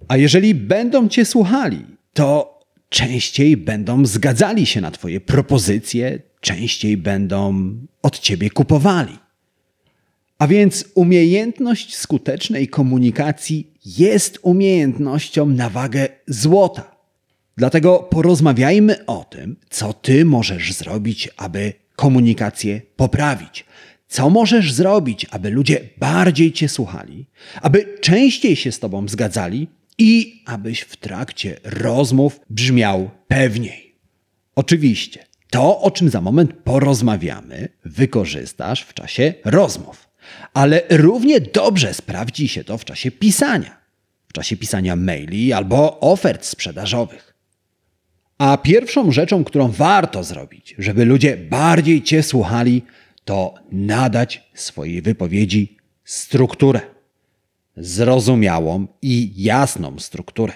A 0.08 0.18
jeżeli 0.18 0.56
będą 0.56 1.08
Cię 1.08 1.26
słuchali, 1.26 1.86
to 2.14 2.60
częściej 2.90 3.58
będą 3.58 4.06
zgadzali 4.06 4.66
się 4.66 4.82
na 4.82 4.92
Twoje 4.92 5.22
propozycje, 5.22 6.20
częściej 6.42 6.98
będą 6.98 7.74
od 8.02 8.20
Ciebie 8.20 8.50
kupowali. 8.50 9.18
A 10.40 10.48
więc 10.48 10.86
umiejętność 10.96 11.96
skutecznej 11.96 12.68
komunikacji 12.68 13.74
jest 13.86 14.40
umiejętnością 14.42 15.46
na 15.46 15.70
wagę 15.70 16.08
złota. 16.28 16.96
Dlatego 17.58 18.00
porozmawiajmy 18.00 19.06
o 19.06 19.26
tym, 19.30 19.56
co 19.70 19.94
ty 19.94 20.26
możesz 20.26 20.74
zrobić, 20.74 21.30
aby 21.38 21.74
komunikację 21.96 22.82
poprawić. 22.96 23.66
Co 24.08 24.30
możesz 24.30 24.74
zrobić, 24.74 25.26
aby 25.32 25.50
ludzie 25.50 25.90
bardziej 25.98 26.52
cię 26.52 26.70
słuchali, 26.70 27.26
aby 27.62 27.98
częściej 28.02 28.56
się 28.56 28.72
z 28.72 28.80
tobą 28.80 29.08
zgadzali 29.08 29.68
i 30.00 30.44
abyś 30.46 30.82
w 30.82 30.98
trakcie 30.98 31.60
rozmów 31.64 32.40
brzmiał 32.50 33.10
pewniej. 33.28 33.96
Oczywiście, 34.56 35.26
to, 35.50 35.82
o 35.82 35.92
czym 35.92 36.10
za 36.10 36.22
moment 36.22 36.54
porozmawiamy, 36.54 37.70
wykorzystasz 37.86 38.82
w 38.82 38.94
czasie 38.94 39.34
rozmów 39.46 40.10
ale 40.54 40.82
równie 40.90 41.42
dobrze 41.42 41.94
sprawdzi 41.94 42.48
się 42.48 42.64
to 42.64 42.78
w 42.78 42.86
czasie 42.86 43.12
pisania, 43.12 43.78
w 44.28 44.34
czasie 44.34 44.58
pisania 44.58 44.96
maili 44.96 45.54
albo 45.54 46.00
ofert 46.00 46.46
sprzedażowych. 46.46 47.36
A 48.38 48.58
pierwszą 48.58 49.12
rzeczą, 49.12 49.44
którą 49.44 49.68
warto 49.72 50.24
zrobić, 50.24 50.76
żeby 50.78 51.06
ludzie 51.06 51.38
bardziej 51.38 52.04
Cię 52.04 52.24
słuchali, 52.24 52.82
to 53.26 53.54
nadać 53.72 54.50
swojej 54.54 55.02
wypowiedzi 55.02 55.78
strukturę. 56.04 56.82
Zrozumiałą 57.78 58.88
i 59.02 59.34
jasną 59.36 60.00
strukturę. 60.00 60.54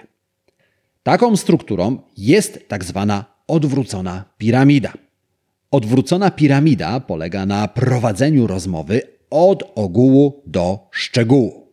Taką 1.03 1.37
strukturą 1.37 1.97
jest 2.17 2.67
tak 2.67 2.83
zwana 2.83 3.25
odwrócona 3.47 4.25
piramida. 4.37 4.93
Odwrócona 5.71 6.31
piramida 6.31 6.99
polega 6.99 7.45
na 7.45 7.67
prowadzeniu 7.67 8.47
rozmowy 8.47 9.01
od 9.29 9.71
ogółu 9.75 10.41
do 10.45 10.87
szczegółu. 10.91 11.67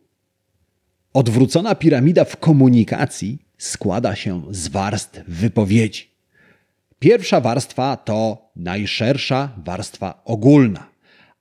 Odwrócona 1.13 1.75
piramida 1.75 2.23
w 2.23 2.37
komunikacji 2.37 3.39
składa 3.57 4.15
się 4.15 4.43
z 4.51 4.67
warstw 4.67 5.21
wypowiedzi. 5.27 6.11
Pierwsza 6.99 7.41
warstwa 7.41 7.97
to 7.97 8.51
najszersza 8.55 9.49
warstwa 9.57 10.21
ogólna, 10.25 10.87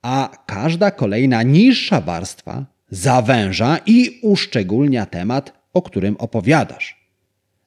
a 0.03 0.29
każda 0.47 0.91
kolejna 0.91 1.43
niższa 1.43 2.01
warstwa 2.01 2.67
zawęża 2.91 3.79
i 3.87 4.19
uszczególnia 4.23 5.07
temat, 5.07 5.53
o 5.73 5.83
którym 5.83 6.17
opowiadasz. 6.17 7.01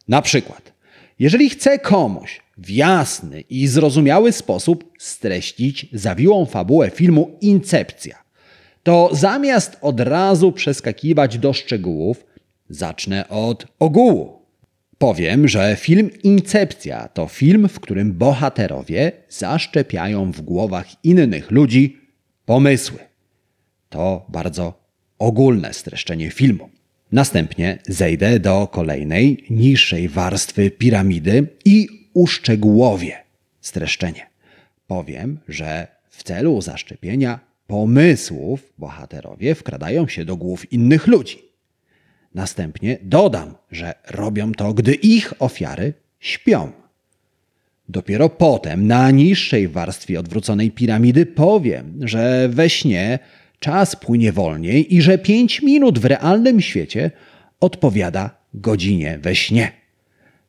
Na 0.08 0.22
przykład, 0.22 0.74
jeżeli 1.20 1.50
chcę 1.50 1.80
komuś 1.80 2.42
w 2.58 2.70
jasny 2.70 3.42
i 3.42 3.68
zrozumiały 3.68 4.32
sposób 4.32 4.92
streścić 5.00 5.88
zawiłą 5.94 6.46
fabułę 6.46 6.90
filmu 6.90 7.38
Incepcja, 7.42 8.24
to 8.84 9.10
zamiast 9.14 9.78
od 9.82 10.00
razu 10.00 10.52
przeskakiwać 10.52 11.38
do 11.38 11.54
szczegółów, 11.54 12.26
zacznę 12.70 13.30
od 13.30 13.68
ogółu. 13.80 14.44
Powiem, 14.98 15.48
że 15.48 15.76
film 15.80 16.10
Incepcja 16.24 17.08
to 17.08 17.28
film, 17.28 17.70
w 17.70 17.80
którym 17.80 18.14
bohaterowie 18.14 19.12
zaszczepiają 19.30 20.32
w 20.32 20.42
głowach 20.42 21.06
innych 21.06 21.52
ludzi 21.52 21.98
pomysły. 22.46 23.00
To 23.90 24.26
bardzo 24.30 24.83
ogólne 25.24 25.74
streszczenie 25.74 26.32
filmu. 26.32 26.70
Następnie 27.12 27.78
zejdę 27.88 28.40
do 28.40 28.68
kolejnej, 28.68 29.44
niższej 29.50 30.10
warstwy 30.10 30.72
piramidy 30.72 31.48
i 31.66 31.88
uszczegółowię 32.14 33.18
streszczenie. 33.62 34.30
Powiem, 34.88 35.40
że 35.48 35.88
w 36.10 36.24
celu 36.24 36.62
zaszczepienia 36.62 37.40
pomysłów 37.68 38.74
bohaterowie 38.78 39.56
wkradają 39.56 40.08
się 40.08 40.26
do 40.26 40.36
głów 40.36 40.74
innych 40.74 41.08
ludzi. 41.08 41.40
Następnie 42.36 42.98
dodam, 43.02 43.56
że 43.72 43.94
robią 44.10 44.52
to, 44.52 44.74
gdy 44.74 44.94
ich 44.94 45.34
ofiary 45.40 45.94
śpią. 46.20 46.72
Dopiero 47.90 48.30
potem, 48.30 48.88
na 48.88 49.12
niższej 49.12 49.68
warstwie 49.68 50.20
odwróconej 50.20 50.72
piramidy, 50.72 51.26
powiem, 51.26 52.00
że 52.02 52.50
we 52.50 52.70
śnie 52.70 53.20
czas 53.64 53.96
płynie 53.96 54.32
wolniej 54.32 54.96
i 54.96 55.02
że 55.02 55.18
5 55.18 55.62
minut 55.62 56.00
w 56.00 56.06
realnym 56.06 56.62
świecie 56.62 57.12
odpowiada 57.60 58.38
godzinie 58.54 59.20
we 59.22 59.36
śnie. 59.36 59.72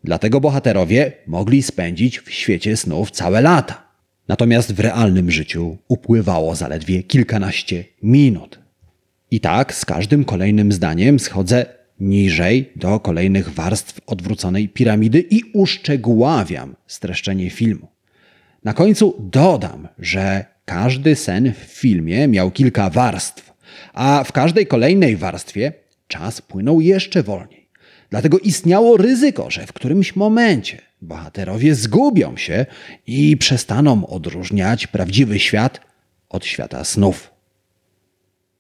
Dlatego 0.05 0.41
bohaterowie 0.41 1.13
mogli 1.27 1.63
spędzić 1.63 2.19
w 2.19 2.31
świecie 2.31 2.77
snów 2.77 3.11
całe 3.11 3.41
lata. 3.41 3.85
Natomiast 4.29 4.75
w 4.75 4.81
realnym 4.81 5.31
życiu 5.31 5.79
upływało 5.89 6.55
zaledwie 6.55 7.03
kilkanaście 7.03 7.85
minut. 8.03 8.59
I 9.31 9.41
tak 9.41 9.75
z 9.75 9.85
każdym 9.85 10.25
kolejnym 10.25 10.73
zdaniem 10.73 11.19
schodzę 11.19 11.67
niżej 12.01 12.71
do 12.77 13.01
kolejnych 13.01 13.49
warstw 13.55 14.01
odwróconej 14.07 14.69
piramidy 14.69 15.25
i 15.31 15.43
uszczegóławiam 15.53 16.77
streszczenie 16.87 17.51
filmu. 17.51 17.89
Na 18.65 18.73
końcu 18.75 19.17
dodam, 19.19 19.89
że 19.99 20.54
każdy 20.65 21.17
sen 21.17 21.53
w 21.53 21.57
filmie 21.57 22.29
miał 22.29 22.51
kilka 22.51 22.91
warstw, 22.91 23.55
a 23.93 24.25
w 24.25 24.33
każdej 24.33 24.67
kolejnej 24.67 25.17
warstwie 25.17 25.73
czas 26.09 26.43
płynął 26.43 26.81
jeszcze 26.81 27.23
wolniej. 27.23 27.69
Dlatego 28.11 28.39
istniało 28.39 28.97
ryzyko, 28.97 29.51
że 29.51 29.67
w 29.67 29.73
którymś 29.73 30.17
momencie 30.17 30.79
bohaterowie 31.03 31.75
zgubią 31.75 32.37
się 32.37 32.67
i 33.07 33.37
przestaną 33.37 34.07
odróżniać 34.07 34.87
prawdziwy 34.87 35.39
świat 35.39 35.81
od 36.29 36.47
świata 36.47 36.85
snów. 36.85 37.31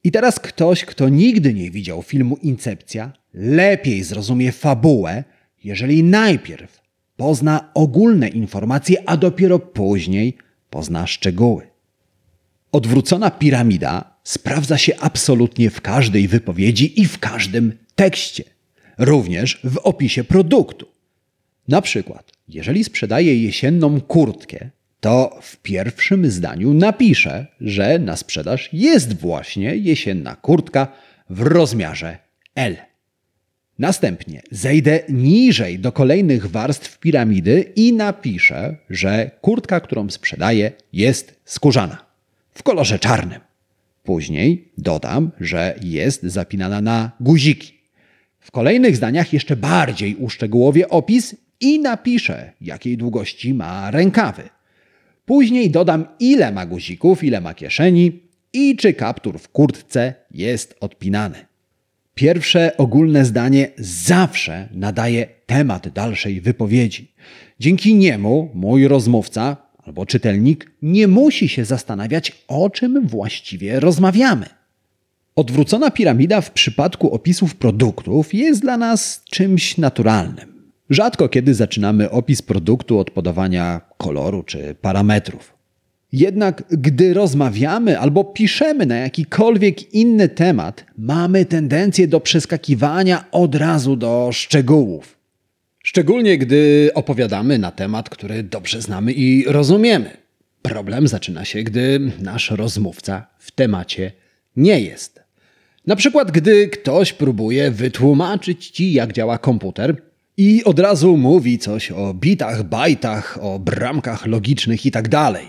I 0.04 0.12
teraz 0.12 0.40
ktoś, 0.40 0.84
kto 0.84 1.08
nigdy 1.08 1.54
nie 1.54 1.70
widział 1.70 2.02
filmu 2.02 2.36
Incepcja, 2.36 3.12
lepiej 3.34 4.02
zrozumie 4.02 4.52
fabułę, 4.52 5.24
jeżeli 5.64 6.02
najpierw 6.02 6.80
pozna 7.16 7.70
ogólne 7.74 8.28
informacje, 8.28 8.96
a 9.06 9.16
dopiero 9.16 9.58
później 9.58 10.36
pozna 10.70 11.06
szczegóły. 11.06 11.73
Odwrócona 12.74 13.30
piramida 13.30 14.18
sprawdza 14.24 14.78
się 14.78 14.92
absolutnie 15.00 15.70
w 15.70 15.80
każdej 15.80 16.28
wypowiedzi 16.28 17.00
i 17.00 17.06
w 17.06 17.18
każdym 17.18 17.72
tekście, 17.94 18.44
również 18.98 19.60
w 19.64 19.78
opisie 19.78 20.24
produktu. 20.24 20.86
Na 21.68 21.82
przykład, 21.82 22.32
jeżeli 22.48 22.84
sprzedaję 22.84 23.42
jesienną 23.42 24.00
kurtkę, 24.00 24.70
to 25.00 25.38
w 25.42 25.56
pierwszym 25.56 26.30
zdaniu 26.30 26.74
napiszę, 26.74 27.46
że 27.60 27.98
na 27.98 28.16
sprzedaż 28.16 28.68
jest 28.72 29.20
właśnie 29.20 29.76
jesienna 29.76 30.36
kurtka 30.36 30.88
w 31.30 31.42
rozmiarze 31.42 32.18
L. 32.54 32.76
Następnie 33.78 34.42
zejdę 34.50 35.00
niżej 35.08 35.78
do 35.78 35.92
kolejnych 35.92 36.50
warstw 36.50 36.98
piramidy 36.98 37.72
i 37.76 37.92
napiszę, 37.92 38.76
że 38.90 39.30
kurtka, 39.40 39.80
którą 39.80 40.10
sprzedaję, 40.10 40.72
jest 40.92 41.40
skórzana 41.44 42.13
w 42.54 42.62
kolorze 42.62 42.98
czarnym. 42.98 43.40
Później 44.02 44.72
dodam, 44.78 45.30
że 45.40 45.74
jest 45.82 46.22
zapinana 46.22 46.80
na 46.80 47.10
guziki. 47.20 47.74
W 48.40 48.50
kolejnych 48.50 48.96
zdaniach 48.96 49.32
jeszcze 49.32 49.56
bardziej 49.56 50.16
uszczegółowię 50.16 50.88
opis 50.88 51.36
i 51.60 51.78
napiszę, 51.78 52.52
jakiej 52.60 52.96
długości 52.96 53.54
ma 53.54 53.90
rękawy. 53.90 54.42
Później 55.24 55.70
dodam, 55.70 56.06
ile 56.20 56.52
ma 56.52 56.66
guzików, 56.66 57.24
ile 57.24 57.40
ma 57.40 57.54
kieszeni 57.54 58.20
i 58.52 58.76
czy 58.76 58.94
kaptur 58.94 59.38
w 59.38 59.48
kurtce 59.48 60.14
jest 60.30 60.76
odpinany. 60.80 61.46
Pierwsze 62.14 62.76
ogólne 62.76 63.24
zdanie 63.24 63.68
zawsze 63.78 64.68
nadaje 64.72 65.26
temat 65.46 65.88
dalszej 65.88 66.40
wypowiedzi. 66.40 67.12
Dzięki 67.60 67.94
niemu 67.94 68.50
mój 68.54 68.88
rozmówca 68.88 69.56
albo 69.86 70.06
czytelnik 70.06 70.70
nie 70.82 71.08
musi 71.08 71.48
się 71.48 71.64
zastanawiać, 71.64 72.44
o 72.48 72.70
czym 72.70 73.06
właściwie 73.06 73.80
rozmawiamy. 73.80 74.46
Odwrócona 75.36 75.90
piramida 75.90 76.40
w 76.40 76.50
przypadku 76.50 77.14
opisów 77.14 77.54
produktów 77.54 78.34
jest 78.34 78.60
dla 78.60 78.76
nas 78.76 79.22
czymś 79.30 79.78
naturalnym. 79.78 80.54
Rzadko 80.90 81.28
kiedy 81.28 81.54
zaczynamy 81.54 82.10
opis 82.10 82.42
produktu 82.42 82.98
od 82.98 83.10
podawania 83.10 83.80
koloru 83.96 84.42
czy 84.42 84.74
parametrów. 84.80 85.54
Jednak 86.12 86.62
gdy 86.70 87.14
rozmawiamy 87.14 87.98
albo 87.98 88.24
piszemy 88.24 88.86
na 88.86 88.96
jakikolwiek 88.96 89.94
inny 89.94 90.28
temat, 90.28 90.84
mamy 90.98 91.44
tendencję 91.44 92.08
do 92.08 92.20
przeskakiwania 92.20 93.24
od 93.32 93.54
razu 93.54 93.96
do 93.96 94.30
szczegółów. 94.32 95.13
Szczególnie 95.86 96.38
gdy 96.38 96.90
opowiadamy 96.94 97.58
na 97.58 97.70
temat, 97.70 98.10
który 98.10 98.42
dobrze 98.42 98.82
znamy 98.82 99.12
i 99.12 99.44
rozumiemy. 99.46 100.10
Problem 100.62 101.08
zaczyna 101.08 101.44
się, 101.44 101.62
gdy 101.62 102.00
nasz 102.20 102.50
rozmówca 102.50 103.26
w 103.38 103.50
temacie 103.50 104.12
nie 104.56 104.80
jest. 104.80 105.22
Na 105.86 105.96
przykład, 105.96 106.30
gdy 106.30 106.68
ktoś 106.68 107.12
próbuje 107.12 107.70
wytłumaczyć 107.70 108.70
ci, 108.70 108.92
jak 108.92 109.12
działa 109.12 109.38
komputer, 109.38 110.02
i 110.36 110.64
od 110.64 110.78
razu 110.78 111.16
mówi 111.16 111.58
coś 111.58 111.90
o 111.90 112.14
bitach, 112.14 112.62
bajtach, 112.62 113.38
o 113.42 113.58
bramkach 113.58 114.26
logicznych 114.26 114.84
itd. 114.84 115.08
Tak 115.08 115.42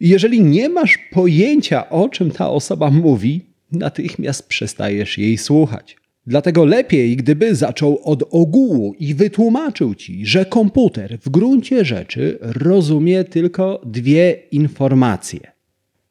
Jeżeli 0.00 0.40
nie 0.40 0.68
masz 0.68 0.98
pojęcia, 1.12 1.90
o 1.90 2.08
czym 2.08 2.30
ta 2.30 2.50
osoba 2.50 2.90
mówi, 2.90 3.46
natychmiast 3.72 4.48
przestajesz 4.48 5.18
jej 5.18 5.38
słuchać. 5.38 5.96
Dlatego 6.28 6.64
lepiej, 6.64 7.16
gdyby 7.16 7.54
zaczął 7.54 8.00
od 8.04 8.24
ogółu 8.30 8.94
i 8.98 9.14
wytłumaczył 9.14 9.94
ci, 9.94 10.26
że 10.26 10.44
komputer 10.44 11.18
w 11.18 11.28
gruncie 11.28 11.84
rzeczy 11.84 12.38
rozumie 12.40 13.24
tylko 13.24 13.80
dwie 13.86 14.32
informacje: 14.50 15.40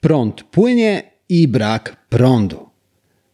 prąd 0.01 0.43
płynie 0.43 1.03
i 1.30 1.47
brak 1.47 2.08
prądu. 2.10 2.65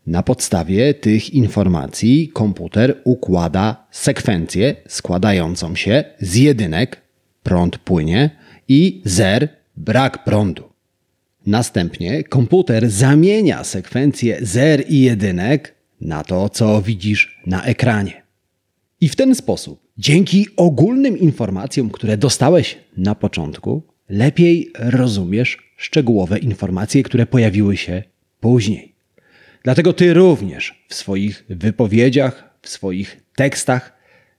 Na 0.08 0.24
podstawie 0.24 0.94
tych 0.94 1.34
informacji 1.34 2.30
komputer 2.34 3.02
układa 3.04 3.88
sekwencję 3.92 4.76
składającą 4.88 5.76
się 5.76 6.04
z 6.20 6.36
jedynek 6.36 7.02
prąd 7.44 7.78
płynie 7.78 8.30
i 8.68 9.02
zer 9.06 9.50
brak 9.78 10.24
prądu. 10.24 10.64
Następnie 11.46 12.24
komputer 12.24 12.90
zamienia 12.90 13.64
sekwencję 13.64 14.38
zer 14.42 14.84
i 14.90 15.00
jedynek 15.00 15.73
na 16.04 16.24
to, 16.24 16.50
co 16.50 16.82
widzisz 16.82 17.42
na 17.46 17.64
ekranie. 17.64 18.24
I 19.02 19.10
w 19.10 19.16
ten 19.16 19.36
sposób, 19.36 19.88
dzięki 19.98 20.48
ogólnym 20.58 21.18
informacjom, 21.18 21.90
które 21.90 22.18
dostałeś 22.18 22.78
na 22.98 23.16
początku, 23.16 23.84
lepiej 24.10 24.72
rozumiesz 24.80 25.58
szczegółowe 25.78 26.40
informacje, 26.40 27.04
które 27.04 27.26
pojawiły 27.26 27.78
się 27.78 28.04
później. 28.40 28.96
Dlatego 29.64 29.94
ty 29.94 30.14
również 30.14 30.86
w 30.90 30.94
swoich 30.94 31.46
wypowiedziach, 31.50 32.58
w 32.62 32.70
swoich 32.70 33.24
tekstach 33.36 33.94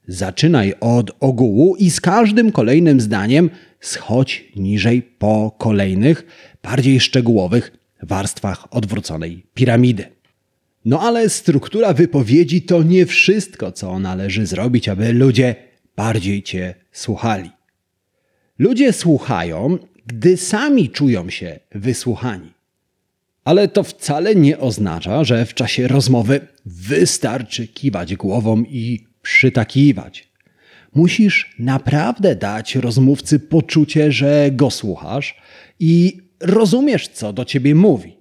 zaczynaj 0.08 0.74
od 0.80 1.10
ogółu 1.20 1.76
i 1.76 1.90
z 1.90 2.00
każdym 2.00 2.52
kolejnym 2.52 3.00
zdaniem 3.00 3.50
schodź 3.80 4.44
niżej 4.56 5.02
po 5.02 5.54
kolejnych, 5.58 6.26
bardziej 6.62 7.00
szczegółowych 7.00 7.72
warstwach 8.02 8.66
odwróconej 8.70 9.46
piramidy. 9.54 10.13
No 10.84 11.00
ale 11.00 11.28
struktura 11.28 11.92
wypowiedzi 11.92 12.62
to 12.62 12.82
nie 12.82 13.06
wszystko, 13.06 13.72
co 13.72 13.98
należy 13.98 14.46
zrobić, 14.46 14.88
aby 14.88 15.12
ludzie 15.12 15.54
bardziej 15.96 16.42
cię 16.42 16.74
słuchali. 16.92 17.50
Ludzie 18.58 18.92
słuchają, 18.92 19.78
gdy 20.06 20.36
sami 20.36 20.90
czują 20.90 21.30
się 21.30 21.60
wysłuchani. 21.74 22.52
Ale 23.44 23.68
to 23.68 23.82
wcale 23.82 24.34
nie 24.34 24.58
oznacza, 24.58 25.24
że 25.24 25.46
w 25.46 25.54
czasie 25.54 25.88
rozmowy 25.88 26.40
wystarczy 26.66 27.68
kiwać 27.68 28.16
głową 28.16 28.62
i 28.62 29.06
przytakiwać. 29.22 30.28
Musisz 30.94 31.54
naprawdę 31.58 32.36
dać 32.36 32.74
rozmówcy 32.74 33.38
poczucie, 33.38 34.12
że 34.12 34.50
go 34.52 34.70
słuchasz 34.70 35.36
i 35.80 36.20
rozumiesz, 36.40 37.08
co 37.08 37.32
do 37.32 37.44
ciebie 37.44 37.74
mówi. 37.74 38.13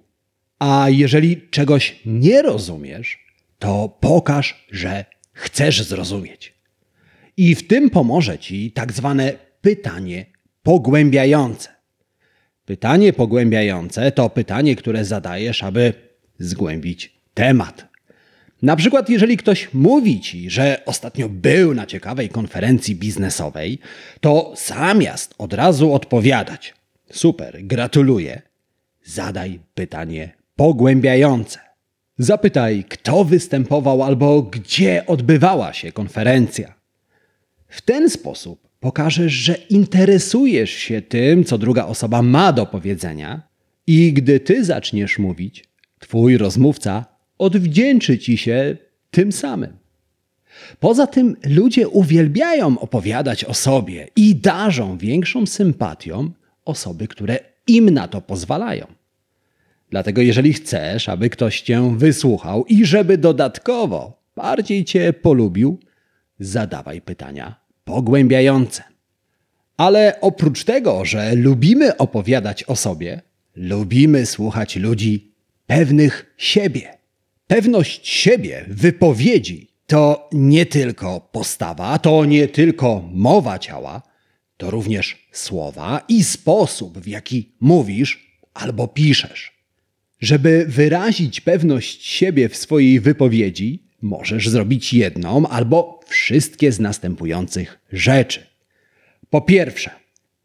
A 0.64 0.90
jeżeli 0.90 1.40
czegoś 1.50 2.00
nie 2.06 2.42
rozumiesz, 2.42 3.18
to 3.58 3.96
pokaż, 4.00 4.66
że 4.70 5.04
chcesz 5.32 5.82
zrozumieć. 5.82 6.54
I 7.36 7.54
w 7.54 7.66
tym 7.66 7.90
pomoże 7.90 8.38
ci 8.38 8.72
tak 8.72 8.92
zwane 8.92 9.32
pytanie 9.60 10.26
pogłębiające. 10.62 11.68
Pytanie 12.64 13.12
pogłębiające 13.12 14.12
to 14.12 14.30
pytanie, 14.30 14.76
które 14.76 15.04
zadajesz, 15.04 15.62
aby 15.62 15.92
zgłębić 16.38 17.14
temat. 17.34 17.88
Na 18.62 18.76
przykład, 18.76 19.08
jeżeli 19.08 19.36
ktoś 19.36 19.68
mówi 19.74 20.20
ci, 20.20 20.50
że 20.50 20.82
ostatnio 20.86 21.28
był 21.28 21.74
na 21.74 21.86
ciekawej 21.86 22.28
konferencji 22.28 22.96
biznesowej, 22.96 23.78
to 24.20 24.54
zamiast 24.66 25.34
od 25.38 25.52
razu 25.52 25.94
odpowiadać: 25.94 26.74
Super, 27.10 27.58
gratuluję, 27.64 28.42
zadaj 29.04 29.60
pytanie 29.74 30.43
pogłębiające. 30.56 31.58
Zapytaj, 32.18 32.84
kto 32.88 33.24
występował 33.24 34.02
albo 34.02 34.42
gdzie 34.42 35.06
odbywała 35.06 35.72
się 35.72 35.92
konferencja. 35.92 36.74
W 37.68 37.82
ten 37.82 38.10
sposób 38.10 38.68
pokażesz, 38.80 39.32
że 39.32 39.54
interesujesz 39.54 40.70
się 40.70 41.02
tym, 41.02 41.44
co 41.44 41.58
druga 41.58 41.86
osoba 41.86 42.22
ma 42.22 42.52
do 42.52 42.66
powiedzenia, 42.66 43.42
i 43.86 44.12
gdy 44.12 44.40
ty 44.40 44.64
zaczniesz 44.64 45.18
mówić, 45.18 45.64
twój 45.98 46.38
rozmówca 46.38 47.04
odwdzięczy 47.38 48.18
ci 48.18 48.38
się 48.38 48.76
tym 49.10 49.32
samym. 49.32 49.76
Poza 50.80 51.06
tym 51.06 51.36
ludzie 51.46 51.88
uwielbiają 51.88 52.78
opowiadać 52.78 53.44
o 53.44 53.54
sobie 53.54 54.08
i 54.16 54.36
darzą 54.36 54.98
większą 54.98 55.46
sympatią 55.46 56.30
osoby, 56.64 57.08
które 57.08 57.38
im 57.66 57.90
na 57.90 58.08
to 58.08 58.20
pozwalają. 58.20 58.86
Dlatego 59.94 60.22
jeżeli 60.22 60.52
chcesz, 60.52 61.08
aby 61.08 61.30
ktoś 61.30 61.60
cię 61.60 61.94
wysłuchał 61.96 62.64
i 62.64 62.86
żeby 62.86 63.18
dodatkowo 63.18 64.22
bardziej 64.36 64.84
cię 64.84 65.12
polubił, 65.12 65.78
zadawaj 66.38 67.00
pytania 67.00 67.60
pogłębiające. 67.84 68.82
Ale 69.76 70.20
oprócz 70.20 70.64
tego, 70.64 71.04
że 71.04 71.34
lubimy 71.34 71.96
opowiadać 71.96 72.64
o 72.64 72.76
sobie, 72.76 73.22
lubimy 73.56 74.26
słuchać 74.26 74.76
ludzi 74.76 75.32
pewnych 75.66 76.34
siebie. 76.36 76.98
Pewność 77.46 78.08
siebie 78.08 78.64
wypowiedzi 78.68 79.70
to 79.86 80.28
nie 80.32 80.66
tylko 80.66 81.20
postawa, 81.20 81.98
to 81.98 82.24
nie 82.24 82.48
tylko 82.48 83.08
mowa 83.12 83.58
ciała, 83.58 84.02
to 84.56 84.70
również 84.70 85.28
słowa 85.32 86.04
i 86.08 86.24
sposób, 86.24 86.98
w 86.98 87.08
jaki 87.08 87.52
mówisz 87.60 88.40
albo 88.54 88.88
piszesz. 88.88 89.53
Żeby 90.24 90.64
wyrazić 90.68 91.40
pewność 91.40 92.06
siebie 92.06 92.48
w 92.48 92.56
swojej 92.56 93.00
wypowiedzi, 93.00 93.82
możesz 94.02 94.48
zrobić 94.48 94.94
jedną 94.94 95.48
albo 95.48 96.00
wszystkie 96.06 96.72
z 96.72 96.80
następujących 96.80 97.78
rzeczy. 97.92 98.46
Po 99.30 99.40
pierwsze, 99.40 99.90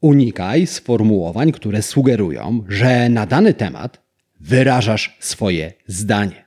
unikaj 0.02 0.68
sformułowań, 0.68 1.52
które 1.52 1.82
sugerują, 1.82 2.63
że 2.70 3.10
na 3.10 3.26
dany 3.26 3.54
temat 3.54 4.02
wyrażasz 4.39 5.18
swoje 5.20 5.74
zdanie. 5.88 6.46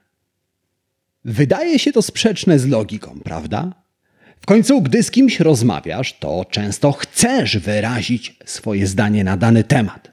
Wydaje 1.24 1.78
się 1.78 1.92
to 1.92 2.02
sprzeczne 2.02 2.58
z 2.58 2.66
logiką, 2.66 3.20
prawda? 3.24 3.84
W 4.40 4.46
końcu, 4.46 4.82
gdy 4.82 5.02
z 5.02 5.10
kimś 5.10 5.40
rozmawiasz, 5.40 6.18
to 6.18 6.44
często 6.50 6.92
chcesz 6.92 7.58
wyrazić 7.58 8.36
swoje 8.44 8.86
zdanie 8.86 9.24
na 9.24 9.36
dany 9.36 9.64
temat. 9.64 10.12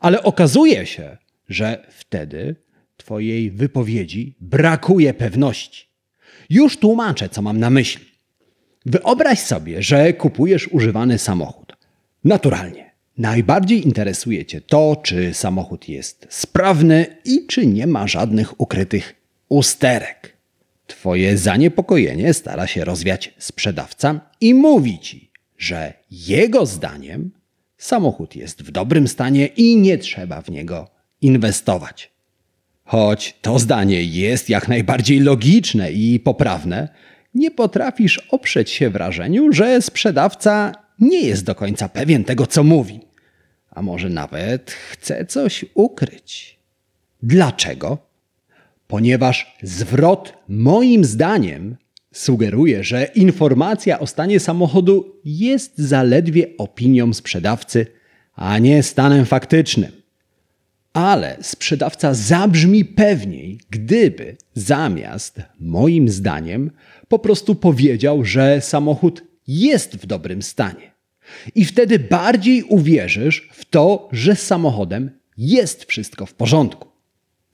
Ale 0.00 0.22
okazuje 0.22 0.86
się, 0.86 1.16
że 1.48 1.86
wtedy 1.90 2.56
Twojej 2.96 3.50
wypowiedzi 3.50 4.36
brakuje 4.40 5.14
pewności. 5.14 5.86
Już 6.50 6.76
tłumaczę, 6.76 7.28
co 7.28 7.42
mam 7.42 7.60
na 7.60 7.70
myśli. 7.70 8.04
Wyobraź 8.86 9.38
sobie, 9.38 9.82
że 9.82 10.12
kupujesz 10.12 10.68
używany 10.68 11.18
samochód. 11.18 11.76
Naturalnie. 12.24 12.86
Najbardziej 13.18 13.84
interesuje 13.84 14.46
Cię 14.46 14.60
to, 14.60 14.96
czy 15.02 15.34
samochód 15.34 15.88
jest 15.88 16.26
sprawny 16.30 17.06
i 17.24 17.46
czy 17.46 17.66
nie 17.66 17.86
ma 17.86 18.06
żadnych 18.06 18.60
ukrytych 18.60 19.14
usterek. 19.48 20.36
Twoje 20.86 21.38
zaniepokojenie 21.38 22.34
stara 22.34 22.66
się 22.66 22.84
rozwiać 22.84 23.34
sprzedawca 23.38 24.20
i 24.40 24.54
mówi 24.54 24.98
Ci, 24.98 25.30
że 25.58 25.92
jego 26.10 26.66
zdaniem 26.66 27.30
samochód 27.78 28.36
jest 28.36 28.62
w 28.62 28.70
dobrym 28.70 29.08
stanie 29.08 29.46
i 29.46 29.76
nie 29.76 29.98
trzeba 29.98 30.42
w 30.42 30.50
niego 30.50 30.95
inwestować. 31.20 32.10
Choć 32.84 33.34
to 33.42 33.58
zdanie 33.58 34.04
jest 34.04 34.48
jak 34.48 34.68
najbardziej 34.68 35.20
logiczne 35.20 35.92
i 35.92 36.20
poprawne, 36.20 36.88
nie 37.34 37.50
potrafisz 37.50 38.18
oprzeć 38.30 38.70
się 38.70 38.90
wrażeniu, 38.90 39.52
że 39.52 39.82
sprzedawca 39.82 40.72
nie 40.98 41.20
jest 41.20 41.44
do 41.44 41.54
końca 41.54 41.88
pewien 41.88 42.24
tego, 42.24 42.46
co 42.46 42.64
mówi, 42.64 43.00
a 43.70 43.82
może 43.82 44.08
nawet 44.08 44.70
chce 44.70 45.26
coś 45.26 45.64
ukryć. 45.74 46.58
Dlaczego? 47.22 47.98
Ponieważ 48.86 49.56
zwrot 49.62 50.34
moim 50.48 51.04
zdaniem 51.04 51.76
sugeruje, 52.12 52.84
że 52.84 53.04
informacja 53.04 53.98
o 53.98 54.06
stanie 54.06 54.40
samochodu 54.40 55.20
jest 55.24 55.78
zaledwie 55.78 56.46
opinią 56.58 57.14
sprzedawcy, 57.14 57.86
a 58.34 58.58
nie 58.58 58.82
stanem 58.82 59.26
faktycznym 59.26 60.05
ale 60.96 61.36
sprzedawca 61.40 62.14
zabrzmi 62.14 62.84
pewniej, 62.84 63.60
gdyby 63.70 64.36
zamiast 64.54 65.42
moim 65.60 66.08
zdaniem 66.08 66.70
po 67.08 67.18
prostu 67.18 67.54
powiedział, 67.54 68.24
że 68.24 68.60
samochód 68.60 69.22
jest 69.46 69.96
w 69.96 70.06
dobrym 70.06 70.42
stanie. 70.42 70.92
I 71.54 71.64
wtedy 71.64 71.98
bardziej 71.98 72.62
uwierzysz 72.62 73.48
w 73.52 73.64
to, 73.64 74.08
że 74.12 74.36
z 74.36 74.42
samochodem 74.42 75.10
jest 75.36 75.84
wszystko 75.84 76.26
w 76.26 76.34
porządku. 76.34 76.88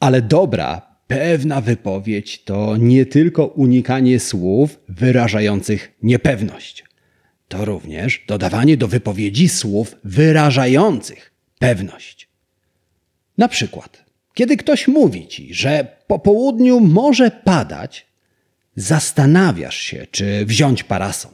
Ale 0.01 0.23
dobra, 0.23 0.97
pewna 1.07 1.61
wypowiedź 1.61 2.45
to 2.45 2.77
nie 2.77 3.07
tylko 3.07 3.47
unikanie 3.47 4.21
słów 4.21 4.81
wyrażających 4.89 5.93
niepewność. 6.03 6.85
To 7.49 7.65
również 7.65 8.25
dodawanie 8.29 8.77
do 8.77 8.89
wypowiedzi 8.89 9.49
słów 9.49 9.97
wyrażających 10.05 11.33
pewność. 11.59 12.32
Na 13.39 13.49
przykład, 13.49 14.05
kiedy 14.35 14.57
ktoś 14.57 14.89
mówi 14.89 15.27
ci, 15.27 15.55
że 15.55 15.87
po 16.07 16.19
południu 16.19 16.81
może 16.81 17.31
padać, 17.31 18.07
zastanawiasz 18.77 19.77
się, 19.77 20.07
czy 20.11 20.47
wziąć 20.47 20.85
parasol. 20.85 21.33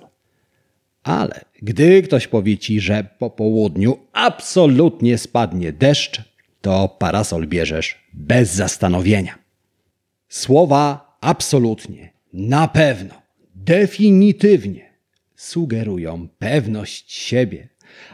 Ale 1.03 1.45
gdy 1.63 2.03
ktoś 2.03 2.27
powie 2.27 2.59
ci, 2.59 2.81
że 2.81 3.05
po 3.19 3.31
południu 3.31 3.99
absolutnie 4.13 5.19
spadnie 5.19 5.73
deszcz, 5.73 6.23
to 6.61 6.89
parasol 6.89 7.47
bierzesz 7.47 7.99
bez 8.13 8.55
zastanowienia. 8.55 9.39
Słowa 10.29 11.17
absolutnie, 11.21 12.13
na 12.33 12.69
pewno, 12.69 13.15
definitywnie 13.55 14.89
sugerują 15.37 16.29
pewność 16.39 17.13
siebie, 17.13 17.69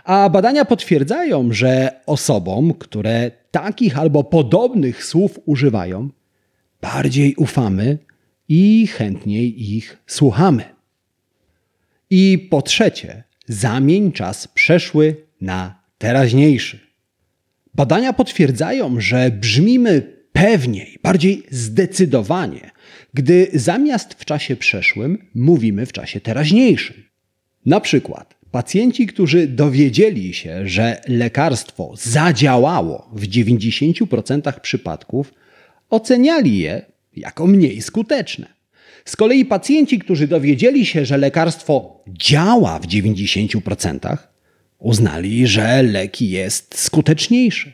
a 0.05 0.31
badania 0.31 0.65
potwierdzają, 0.65 1.53
że 1.53 2.01
osobom, 2.07 2.75
które 2.75 3.31
takich 3.55 3.99
albo 3.99 4.25
podobnych 4.25 5.05
słów 5.05 5.41
używają, 5.47 6.11
bardziej 6.81 7.35
ufamy 7.35 7.99
i 8.49 8.87
chętniej 8.87 9.75
ich 9.77 9.99
słuchamy. 10.07 10.65
I 12.11 12.49
po 12.51 12.63
trzecie, 12.63 13.25
zamień 13.47 14.13
czas 14.13 14.49
przeszły 14.49 15.17
na 15.41 15.83
teraźniejszy. 15.99 16.79
Badania 17.75 18.13
potwierdzają, 18.13 19.01
że 19.01 19.31
brzmimy 19.31 20.03
pewniej, 20.33 20.99
bardziej 21.03 21.43
zdecydowanie, 21.51 22.71
gdy 23.15 23.49
zamiast 23.53 24.15
w 24.15 24.25
czasie 24.25 24.57
przeszłym 24.57 25.19
mówimy 25.35 25.87
w 25.87 25.93
czasie 25.93 26.21
teraźniejszym. 26.21 26.97
Na 27.67 27.81
przykład 27.81 28.34
Pacjenci, 28.55 29.07
którzy 29.07 29.47
dowiedzieli 29.49 30.35
się, 30.35 30.69
że 30.69 31.01
lekarstwo 31.09 31.95
zadziałało 31.97 33.11
w 33.13 33.29
90% 33.29 34.61
przypadków, 34.61 35.35
oceniali 35.91 36.59
je 36.59 36.83
jako 37.17 37.47
mniej 37.47 37.83
skuteczne. 37.83 38.47
Z 39.05 39.17
kolei 39.17 39.45
pacjenci, 39.45 39.99
którzy 39.99 40.29
dowiedzieli 40.29 40.87
się, 40.87 41.05
że 41.05 41.19
lekarstwo 41.19 42.05
działa 42.09 42.79
w 42.79 42.87
90%, 42.87 44.17
uznali, 44.79 45.47
że 45.47 45.83
leki 45.83 46.31
jest 46.31 46.79
skuteczniejszy. 46.79 47.73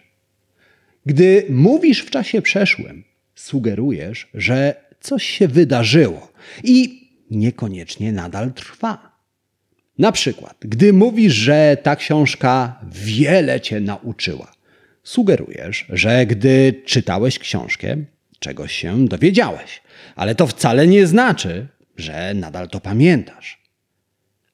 Gdy 1.06 1.46
mówisz 1.50 2.00
w 2.00 2.10
czasie 2.10 2.42
przeszłym, 2.42 3.04
sugerujesz, 3.34 4.28
że 4.34 4.74
coś 5.00 5.24
się 5.24 5.48
wydarzyło 5.48 6.32
i 6.64 7.00
niekoniecznie 7.30 8.12
nadal 8.12 8.52
trwa. 8.52 9.09
Na 10.00 10.12
przykład, 10.12 10.56
gdy 10.60 10.92
mówisz, 10.92 11.34
że 11.34 11.76
ta 11.82 11.96
książka 11.96 12.80
wiele 12.92 13.60
cię 13.60 13.80
nauczyła, 13.80 14.52
sugerujesz, 15.02 15.86
że 15.88 16.26
gdy 16.26 16.82
czytałeś 16.84 17.38
książkę, 17.38 17.96
czegoś 18.38 18.72
się 18.72 19.08
dowiedziałeś, 19.08 19.82
ale 20.16 20.34
to 20.34 20.46
wcale 20.46 20.86
nie 20.86 21.06
znaczy, 21.06 21.66
że 21.96 22.34
nadal 22.34 22.68
to 22.68 22.80
pamiętasz. 22.80 23.62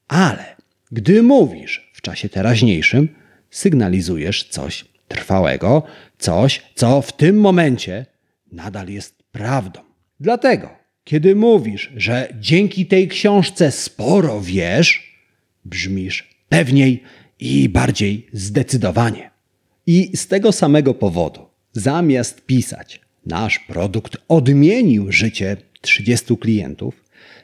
Ale 0.07 0.55
gdy 0.91 1.23
mówisz 1.23 1.91
w 1.93 2.01
czasie 2.01 2.29
teraźniejszym, 2.29 3.09
sygnalizujesz 3.49 4.43
coś 4.43 4.85
trwałego, 5.07 5.83
coś, 6.17 6.61
co 6.75 7.01
w 7.01 7.11
tym 7.11 7.39
momencie 7.39 8.05
nadal 8.51 8.89
jest 8.89 9.23
prawdą. 9.31 9.79
Dlatego 10.19 10.69
Kiedy 11.03 11.35
mówisz, 11.35 11.91
że 11.95 12.27
dzięki 12.39 12.85
tej 12.85 13.07
książce 13.07 13.71
sporo 13.71 14.41
wiesz, 14.41 15.06
brzmisz 15.69 16.29
pewniej 16.49 17.03
i 17.39 17.69
bardziej 17.69 18.27
zdecydowanie. 18.33 19.29
I 19.87 20.17
z 20.17 20.27
tego 20.27 20.51
samego 20.51 20.93
powodu, 20.93 21.41
zamiast 21.73 22.45
pisać, 22.45 23.01
nasz 23.25 23.59
produkt 23.59 24.17
odmienił 24.27 25.11
życie 25.11 25.57
30 25.81 26.37
klientów, 26.37 27.03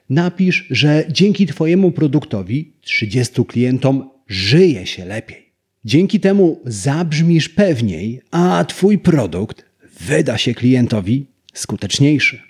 napisz, 0.10 0.68
że 0.70 1.06
dzięki 1.10 1.48
Twojemu 1.48 1.92
produktowi 1.92 2.74
30 2.82 3.46
klientom 3.46 4.10
żyje 4.28 4.86
się 4.86 5.06
lepiej. 5.06 5.54
Dzięki 5.86 6.20
temu 6.20 6.62
zabrzmisz 6.66 7.50
pewniej, 7.50 8.22
a 8.32 8.66
Twój 8.68 8.98
produkt 8.98 9.66
wyda 10.00 10.38
się 10.38 10.54
klientowi 10.54 11.26
skuteczniejszy. 11.54 12.42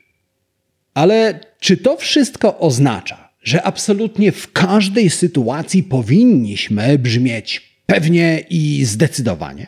Ale 0.94 1.40
czy 1.60 1.78
to 1.78 1.98
wszystko 1.98 2.60
oznacza, 2.60 3.23
że 3.44 3.64
absolutnie 3.64 4.32
w 4.32 4.52
każdej 4.52 5.10
sytuacji 5.10 5.84
powinniśmy 5.84 7.00
brzmieć 7.00 7.62
pewnie 7.86 8.44
i 8.50 8.86
zdecydowanie? 8.86 9.68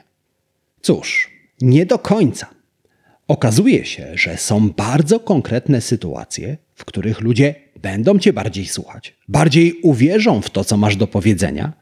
Cóż, 0.81 1.29
nie 1.61 1.85
do 1.85 1.99
końca. 1.99 2.47
Okazuje 3.27 3.85
się, 3.85 4.11
że 4.13 4.37
są 4.37 4.69
bardzo 4.69 5.19
konkretne 5.19 5.81
sytuacje, 5.81 6.57
w 6.75 6.85
których 6.85 7.21
ludzie 7.21 7.55
będą 7.81 8.19
cię 8.19 8.33
bardziej 8.33 8.65
słuchać, 8.65 9.13
bardziej 9.27 9.73
uwierzą 9.81 10.41
w 10.41 10.49
to, 10.49 10.63
co 10.63 10.77
masz 10.77 10.95
do 10.95 11.07
powiedzenia, 11.07 11.73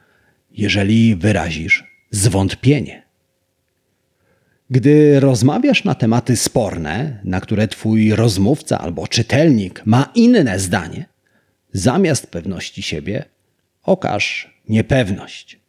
jeżeli 0.51 1.15
wyrazisz 1.15 1.83
zwątpienie. 2.11 3.03
Gdy 4.69 5.19
rozmawiasz 5.19 5.83
na 5.83 5.95
tematy 5.95 6.35
sporne, 6.35 7.19
na 7.23 7.41
które 7.41 7.67
twój 7.67 8.15
rozmówca 8.15 8.79
albo 8.79 9.07
czytelnik 9.07 9.81
ma 9.85 10.11
inne 10.15 10.59
zdanie, 10.59 11.05
zamiast 11.73 12.27
pewności 12.27 12.81
siebie 12.81 13.25
okaż 13.83 14.53
niepewność. 14.69 15.59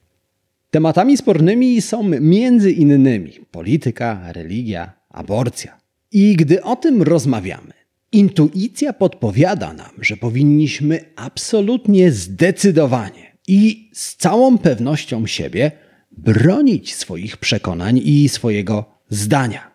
Tematami 0.71 1.17
spornymi 1.17 1.83
są 1.83 2.03
między 2.21 2.73
innymi 2.73 3.33
polityka, 3.51 4.33
religia, 4.33 4.93
aborcja. 5.11 5.81
I 6.13 6.37
gdy 6.37 6.63
o 6.63 6.77
tym 6.77 7.03
rozmawiamy, 7.03 7.73
intuicja 8.13 8.93
podpowiada 8.93 9.73
nam, 9.73 9.91
że 10.01 10.17
powinniśmy 10.17 11.01
absolutnie 11.17 12.13
zdecydowanie 12.13 13.37
i 13.49 13.91
z 13.93 14.17
całą 14.17 14.59
pewnością 14.59 15.27
siebie 15.27 15.73
bronić 16.13 16.95
swoich 16.95 17.37
przekonań 17.37 18.01
i 18.05 18.29
swojego 18.29 18.85
zdania. 19.09 19.71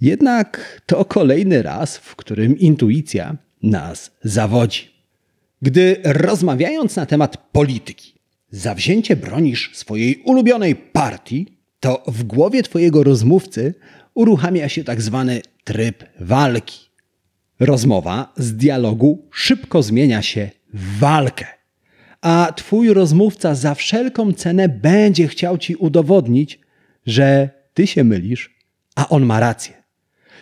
Jednak 0.00 0.80
to 0.86 1.04
kolejny 1.04 1.62
raz, 1.62 1.96
w 1.96 2.16
którym 2.16 2.58
intuicja 2.58 3.36
nas 3.62 4.10
zawodzi. 4.24 4.99
Gdy 5.62 5.96
rozmawiając 6.04 6.96
na 6.96 7.06
temat 7.06 7.36
polityki, 7.52 8.14
zawzięcie 8.50 9.16
bronisz 9.16 9.70
swojej 9.76 10.22
ulubionej 10.24 10.76
partii, 10.76 11.46
to 11.80 12.02
w 12.06 12.22
głowie 12.22 12.62
twojego 12.62 13.04
rozmówcy 13.04 13.74
uruchamia 14.14 14.68
się 14.68 14.84
tak 14.84 15.02
zwany 15.02 15.42
tryb 15.64 16.04
walki. 16.20 16.90
Rozmowa 17.60 18.32
z 18.36 18.56
dialogu 18.56 19.28
szybko 19.32 19.82
zmienia 19.82 20.22
się 20.22 20.50
w 20.74 20.98
walkę, 20.98 21.46
a 22.20 22.52
twój 22.56 22.94
rozmówca 22.94 23.54
za 23.54 23.74
wszelką 23.74 24.32
cenę 24.32 24.68
będzie 24.68 25.28
chciał 25.28 25.58
ci 25.58 25.76
udowodnić, 25.76 26.60
że 27.06 27.50
ty 27.74 27.86
się 27.86 28.04
mylisz, 28.04 28.54
a 28.94 29.08
on 29.08 29.26
ma 29.26 29.40
rację. 29.40 29.74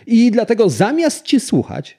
I 0.06 0.30
dlatego 0.30 0.70
zamiast 0.70 1.24
cię 1.24 1.40
słuchać, 1.40 1.97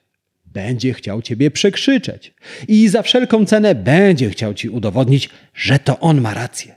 będzie 0.54 0.94
chciał 0.94 1.22
ciebie 1.22 1.52
przekrzyczeć 1.52 2.34
i 2.68 2.88
za 2.88 3.02
wszelką 3.02 3.46
cenę 3.46 3.76
będzie 3.76 4.30
chciał 4.30 4.54
ci 4.54 4.70
udowodnić, 4.70 5.30
że 5.54 5.80
to 5.80 6.00
on 6.00 6.22
ma 6.22 6.34
rację. 6.34 6.76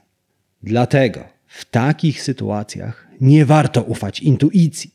Dlatego 0.62 1.24
w 1.46 1.64
takich 1.64 2.22
sytuacjach 2.22 3.08
nie 3.20 3.46
warto 3.46 3.82
ufać 3.82 4.20
intuicji. 4.20 4.94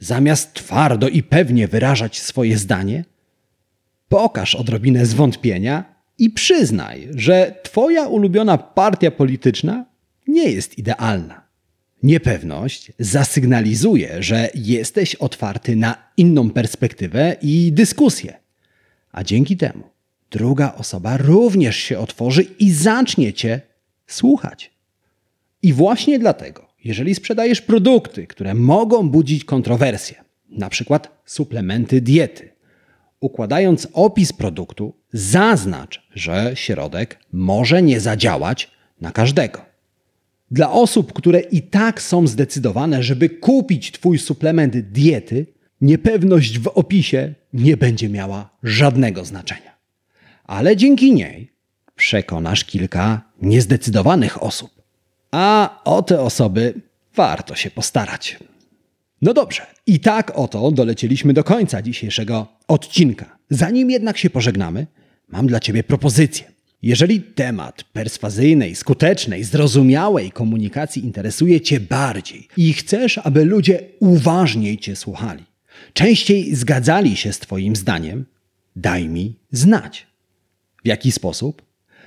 Zamiast 0.00 0.54
twardo 0.54 1.08
i 1.08 1.22
pewnie 1.22 1.68
wyrażać 1.68 2.20
swoje 2.20 2.58
zdanie, 2.58 3.04
pokaż 4.08 4.54
odrobinę 4.54 5.06
zwątpienia 5.06 5.84
i 6.18 6.30
przyznaj, 6.30 7.08
że 7.14 7.54
Twoja 7.62 8.06
ulubiona 8.06 8.58
partia 8.58 9.10
polityczna 9.10 9.84
nie 10.26 10.50
jest 10.50 10.78
idealna. 10.78 11.45
Niepewność 12.06 12.92
zasygnalizuje, 12.98 14.22
że 14.22 14.50
jesteś 14.54 15.14
otwarty 15.14 15.76
na 15.76 16.10
inną 16.16 16.50
perspektywę 16.50 17.36
i 17.42 17.72
dyskusję, 17.72 18.34
a 19.12 19.24
dzięki 19.24 19.56
temu 19.56 19.84
druga 20.30 20.74
osoba 20.74 21.16
również 21.16 21.76
się 21.76 21.98
otworzy 21.98 22.42
i 22.42 22.72
zacznie 22.72 23.32
Cię 23.32 23.60
słuchać. 24.06 24.70
I 25.62 25.72
właśnie 25.72 26.18
dlatego, 26.18 26.68
jeżeli 26.84 27.14
sprzedajesz 27.14 27.60
produkty, 27.60 28.26
które 28.26 28.54
mogą 28.54 29.08
budzić 29.10 29.44
kontrowersje, 29.44 30.24
na 30.48 30.68
przykład 30.68 31.22
suplementy 31.24 32.00
diety, 32.00 32.52
układając 33.20 33.88
opis 33.92 34.32
produktu, 34.32 34.94
zaznacz, 35.12 36.02
że 36.14 36.52
środek 36.54 37.18
może 37.32 37.82
nie 37.82 38.00
zadziałać 38.00 38.70
na 39.00 39.12
każdego. 39.12 39.75
Dla 40.50 40.72
osób, 40.72 41.12
które 41.12 41.40
i 41.40 41.62
tak 41.62 42.02
są 42.02 42.26
zdecydowane, 42.26 43.02
żeby 43.02 43.30
kupić 43.30 43.92
Twój 43.92 44.18
suplement 44.18 44.76
diety, 44.76 45.46
niepewność 45.80 46.58
w 46.58 46.68
opisie 46.68 47.34
nie 47.52 47.76
będzie 47.76 48.08
miała 48.08 48.50
żadnego 48.62 49.24
znaczenia. 49.24 49.76
Ale 50.44 50.76
dzięki 50.76 51.14
niej 51.14 51.52
przekonasz 51.96 52.64
kilka 52.64 53.22
niezdecydowanych 53.42 54.42
osób. 54.42 54.70
A 55.30 55.80
o 55.84 56.02
te 56.02 56.20
osoby 56.20 56.74
warto 57.14 57.54
się 57.54 57.70
postarać. 57.70 58.38
No 59.22 59.34
dobrze, 59.34 59.66
i 59.86 60.00
tak 60.00 60.32
oto 60.34 60.70
dolecieliśmy 60.70 61.32
do 61.32 61.44
końca 61.44 61.82
dzisiejszego 61.82 62.46
odcinka. 62.68 63.38
Zanim 63.50 63.90
jednak 63.90 64.18
się 64.18 64.30
pożegnamy, 64.30 64.86
mam 65.28 65.46
dla 65.46 65.60
Ciebie 65.60 65.84
propozycję. 65.84 66.55
Jeżeli 66.82 67.20
temat 67.20 67.84
perswazyjnej, 67.84 68.74
skutecznej, 68.74 69.44
zrozumiałej 69.44 70.30
komunikacji 70.30 71.04
interesuje 71.04 71.60
Cię 71.60 71.80
bardziej 71.80 72.48
i 72.56 72.72
chcesz, 72.72 73.18
aby 73.18 73.44
ludzie 73.44 73.80
uważniej 74.00 74.78
Cię 74.78 74.96
słuchali, 74.96 75.44
częściej 75.92 76.54
zgadzali 76.54 77.16
się 77.16 77.32
z 77.32 77.38
Twoim 77.38 77.76
zdaniem, 77.76 78.24
daj 78.76 79.08
mi 79.08 79.38
znać. 79.52 80.06
W 80.84 80.88
jaki 80.88 81.12
sposób? 81.12 81.62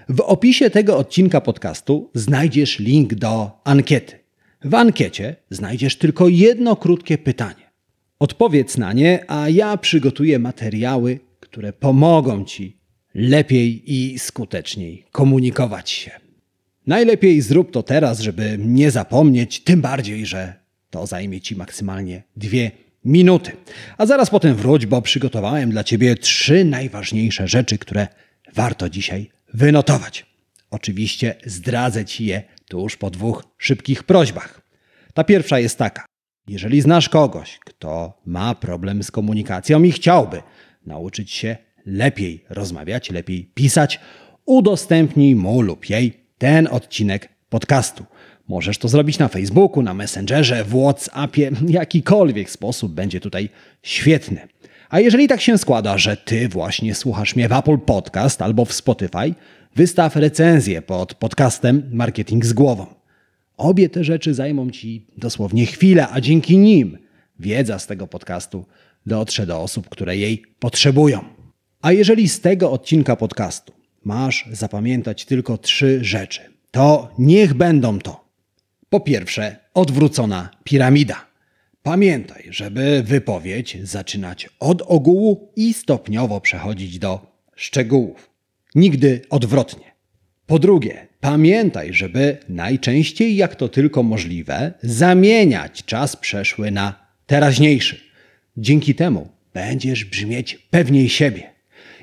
W 0.09 0.21
opisie 0.21 0.69
tego 0.69 0.97
odcinka 0.97 1.41
podcastu 1.41 2.09
znajdziesz 2.13 2.79
link 2.79 3.13
do 3.13 3.51
ankiety. 3.63 4.19
W 4.63 4.75
ankiecie 4.75 5.35
znajdziesz 5.49 5.95
tylko 5.95 6.27
jedno 6.27 6.75
krótkie 6.75 7.17
pytanie. 7.17 7.69
Odpowiedz 8.19 8.77
na 8.77 8.93
nie, 8.93 9.25
a 9.27 9.49
ja 9.49 9.77
przygotuję 9.77 10.39
materiały, 10.39 11.19
które 11.39 11.73
pomogą 11.73 12.45
Ci 12.45 12.78
lepiej 13.19 13.93
i 13.93 14.19
skuteczniej 14.19 15.05
komunikować 15.11 15.89
się. 15.89 16.11
Najlepiej 16.87 17.41
zrób 17.41 17.71
to 17.71 17.83
teraz, 17.83 18.19
żeby 18.19 18.57
nie 18.59 18.91
zapomnieć, 18.91 19.59
tym 19.59 19.81
bardziej, 19.81 20.25
że 20.25 20.53
to 20.89 21.07
zajmie 21.07 21.41
Ci 21.41 21.55
maksymalnie 21.55 22.23
dwie 22.35 22.71
minuty. 23.05 23.51
A 23.97 24.05
zaraz 24.05 24.29
potem 24.29 24.55
wróć, 24.55 24.85
bo 24.85 25.01
przygotowałem 25.01 25.69
dla 25.71 25.83
Ciebie 25.83 26.15
trzy 26.15 26.65
najważniejsze 26.65 27.47
rzeczy, 27.47 27.77
które 27.77 28.07
warto 28.55 28.89
dzisiaj 28.89 29.29
wynotować. 29.53 30.25
Oczywiście 30.71 31.35
zdradzę 31.45 32.05
Ci 32.05 32.25
je 32.25 32.43
tuż 32.67 32.97
po 32.97 33.09
dwóch 33.09 33.43
szybkich 33.57 34.03
prośbach. 34.03 34.61
Ta 35.13 35.23
pierwsza 35.23 35.59
jest 35.59 35.77
taka. 35.77 36.05
Jeżeli 36.47 36.81
znasz 36.81 37.09
kogoś, 37.09 37.59
kto 37.65 38.21
ma 38.25 38.55
problem 38.55 39.03
z 39.03 39.11
komunikacją 39.11 39.83
i 39.83 39.91
chciałby 39.91 40.41
nauczyć 40.85 41.31
się 41.31 41.57
lepiej 41.89 42.43
rozmawiać, 42.49 43.11
lepiej 43.11 43.49
pisać, 43.53 43.99
udostępnij 44.45 45.35
mu 45.35 45.61
lub 45.61 45.89
jej 45.89 46.13
ten 46.37 46.67
odcinek 46.71 47.29
podcastu. 47.49 48.05
Możesz 48.47 48.77
to 48.77 48.87
zrobić 48.87 49.19
na 49.19 49.27
Facebooku, 49.27 49.83
na 49.83 49.93
Messengerze, 49.93 50.63
w 50.63 50.69
WhatsAppie, 50.69 51.51
jakikolwiek 51.67 52.49
sposób 52.49 52.93
będzie 52.93 53.19
tutaj 53.19 53.49
świetny. 53.83 54.47
A 54.89 54.99
jeżeli 54.99 55.27
tak 55.27 55.41
się 55.41 55.57
składa, 55.57 55.97
że 55.97 56.17
ty 56.17 56.49
właśnie 56.49 56.95
słuchasz 56.95 57.35
mnie 57.35 57.49
w 57.49 57.53
Apple 57.53 57.77
Podcast 57.77 58.41
albo 58.41 58.65
w 58.65 58.73
Spotify, 58.73 59.33
wystaw 59.75 60.15
recenzję 60.15 60.81
pod 60.81 61.13
podcastem 61.13 61.89
Marketing 61.91 62.45
z 62.45 62.53
głową. 62.53 62.85
Obie 63.57 63.89
te 63.89 64.03
rzeczy 64.03 64.33
zajmą 64.33 64.69
ci 64.69 65.07
dosłownie 65.17 65.65
chwilę, 65.65 66.07
a 66.11 66.21
dzięki 66.21 66.57
nim 66.57 66.97
wiedza 67.39 67.79
z 67.79 67.87
tego 67.87 68.07
podcastu 68.07 68.65
dotrze 69.05 69.45
do 69.45 69.61
osób, 69.61 69.89
które 69.89 70.17
jej 70.17 70.43
potrzebują. 70.59 71.38
A 71.81 71.91
jeżeli 71.91 72.29
z 72.29 72.41
tego 72.41 72.71
odcinka 72.71 73.15
podcastu 73.15 73.73
masz 74.03 74.45
zapamiętać 74.51 75.25
tylko 75.25 75.57
trzy 75.57 75.99
rzeczy, 76.01 76.41
to 76.71 77.11
niech 77.19 77.53
będą 77.53 77.99
to. 77.99 78.29
Po 78.89 78.99
pierwsze, 78.99 79.57
odwrócona 79.73 80.49
piramida. 80.63 81.25
pamiętaj, 81.83 82.47
żeby 82.49 83.03
wypowiedź 83.05 83.77
zaczynać 83.83 84.49
od 84.59 84.81
ogółu 84.81 85.51
i 85.55 85.73
stopniowo 85.73 86.41
przechodzić 86.41 86.99
do 86.99 87.39
szczegółów. 87.55 88.29
Nigdy 88.75 89.21
odwrotnie. 89.29 89.91
Po 90.45 90.59
drugie, 90.59 91.07
pamiętaj, 91.19 91.93
żeby 91.93 92.37
najczęściej, 92.49 93.35
jak 93.35 93.55
to 93.55 93.69
tylko 93.69 94.03
możliwe, 94.03 94.73
zamieniać 94.83 95.85
czas 95.85 96.15
przeszły 96.15 96.71
na 96.71 97.05
teraźniejszy. 97.25 98.01
Dzięki 98.57 98.95
temu 98.95 99.29
będziesz 99.53 100.05
brzmieć 100.05 100.55
pewniej 100.55 101.09
siebie. 101.09 101.58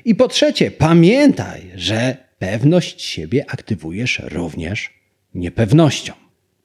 I 0.06 0.14
po 0.14 0.28
trzecie, 0.28 0.70
pamiętaj, 0.70 1.70
że 1.74 2.16
pewność 2.38 3.02
siebie 3.02 3.44
aktywujesz 3.50 4.22
również 4.24 4.90
niepewnością. 5.34 6.12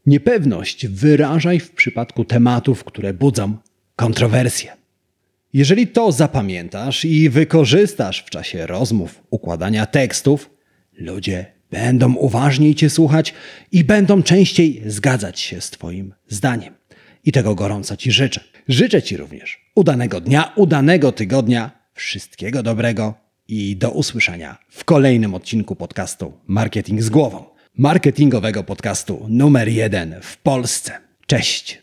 Niepewność 0.05 0.87
wyrażaj 0.87 1.59
w 1.59 1.71
przypadku 1.71 2.25
tematów, 2.25 2.83
które 2.83 3.13
budzą 3.13 3.57
kontrowersje. 3.95 4.71
Jeżeli 5.53 5.87
to 5.87 6.11
zapamiętasz 6.11 7.05
i 7.05 7.29
wykorzystasz 7.29 8.23
w 8.23 8.29
czasie 8.29 8.67
rozmów, 8.67 9.23
układania 9.29 9.85
tekstów, 9.85 10.49
ludzie 10.93 11.45
będą 11.71 12.13
uważniej 12.15 12.75
Cię 12.75 12.89
słuchać 12.89 13.33
i 13.71 13.83
będą 13.83 14.23
częściej 14.23 14.81
zgadzać 14.85 15.39
się 15.39 15.61
z 15.61 15.69
Twoim 15.69 16.13
zdaniem. 16.27 16.73
I 17.25 17.31
tego 17.31 17.55
gorąco 17.55 17.97
Ci 17.97 18.11
życzę. 18.11 18.43
Życzę 18.67 19.01
Ci 19.01 19.17
również 19.17 19.71
udanego 19.75 20.21
dnia, 20.21 20.53
udanego 20.55 21.11
tygodnia, 21.11 21.71
wszystkiego 21.93 22.63
dobrego 22.63 23.30
i 23.51 23.75
do 23.75 23.91
usłyszenia 23.91 24.57
w 24.69 24.83
kolejnym 24.83 25.33
odcinku 25.33 25.75
podcastu 25.75 26.33
Marketing 26.47 27.01
z 27.01 27.09
głową. 27.09 27.45
Marketingowego 27.77 28.63
podcastu 28.63 29.25
numer 29.29 29.69
jeden 29.69 30.15
w 30.21 30.37
Polsce. 30.37 30.91
Cześć! 31.27 31.80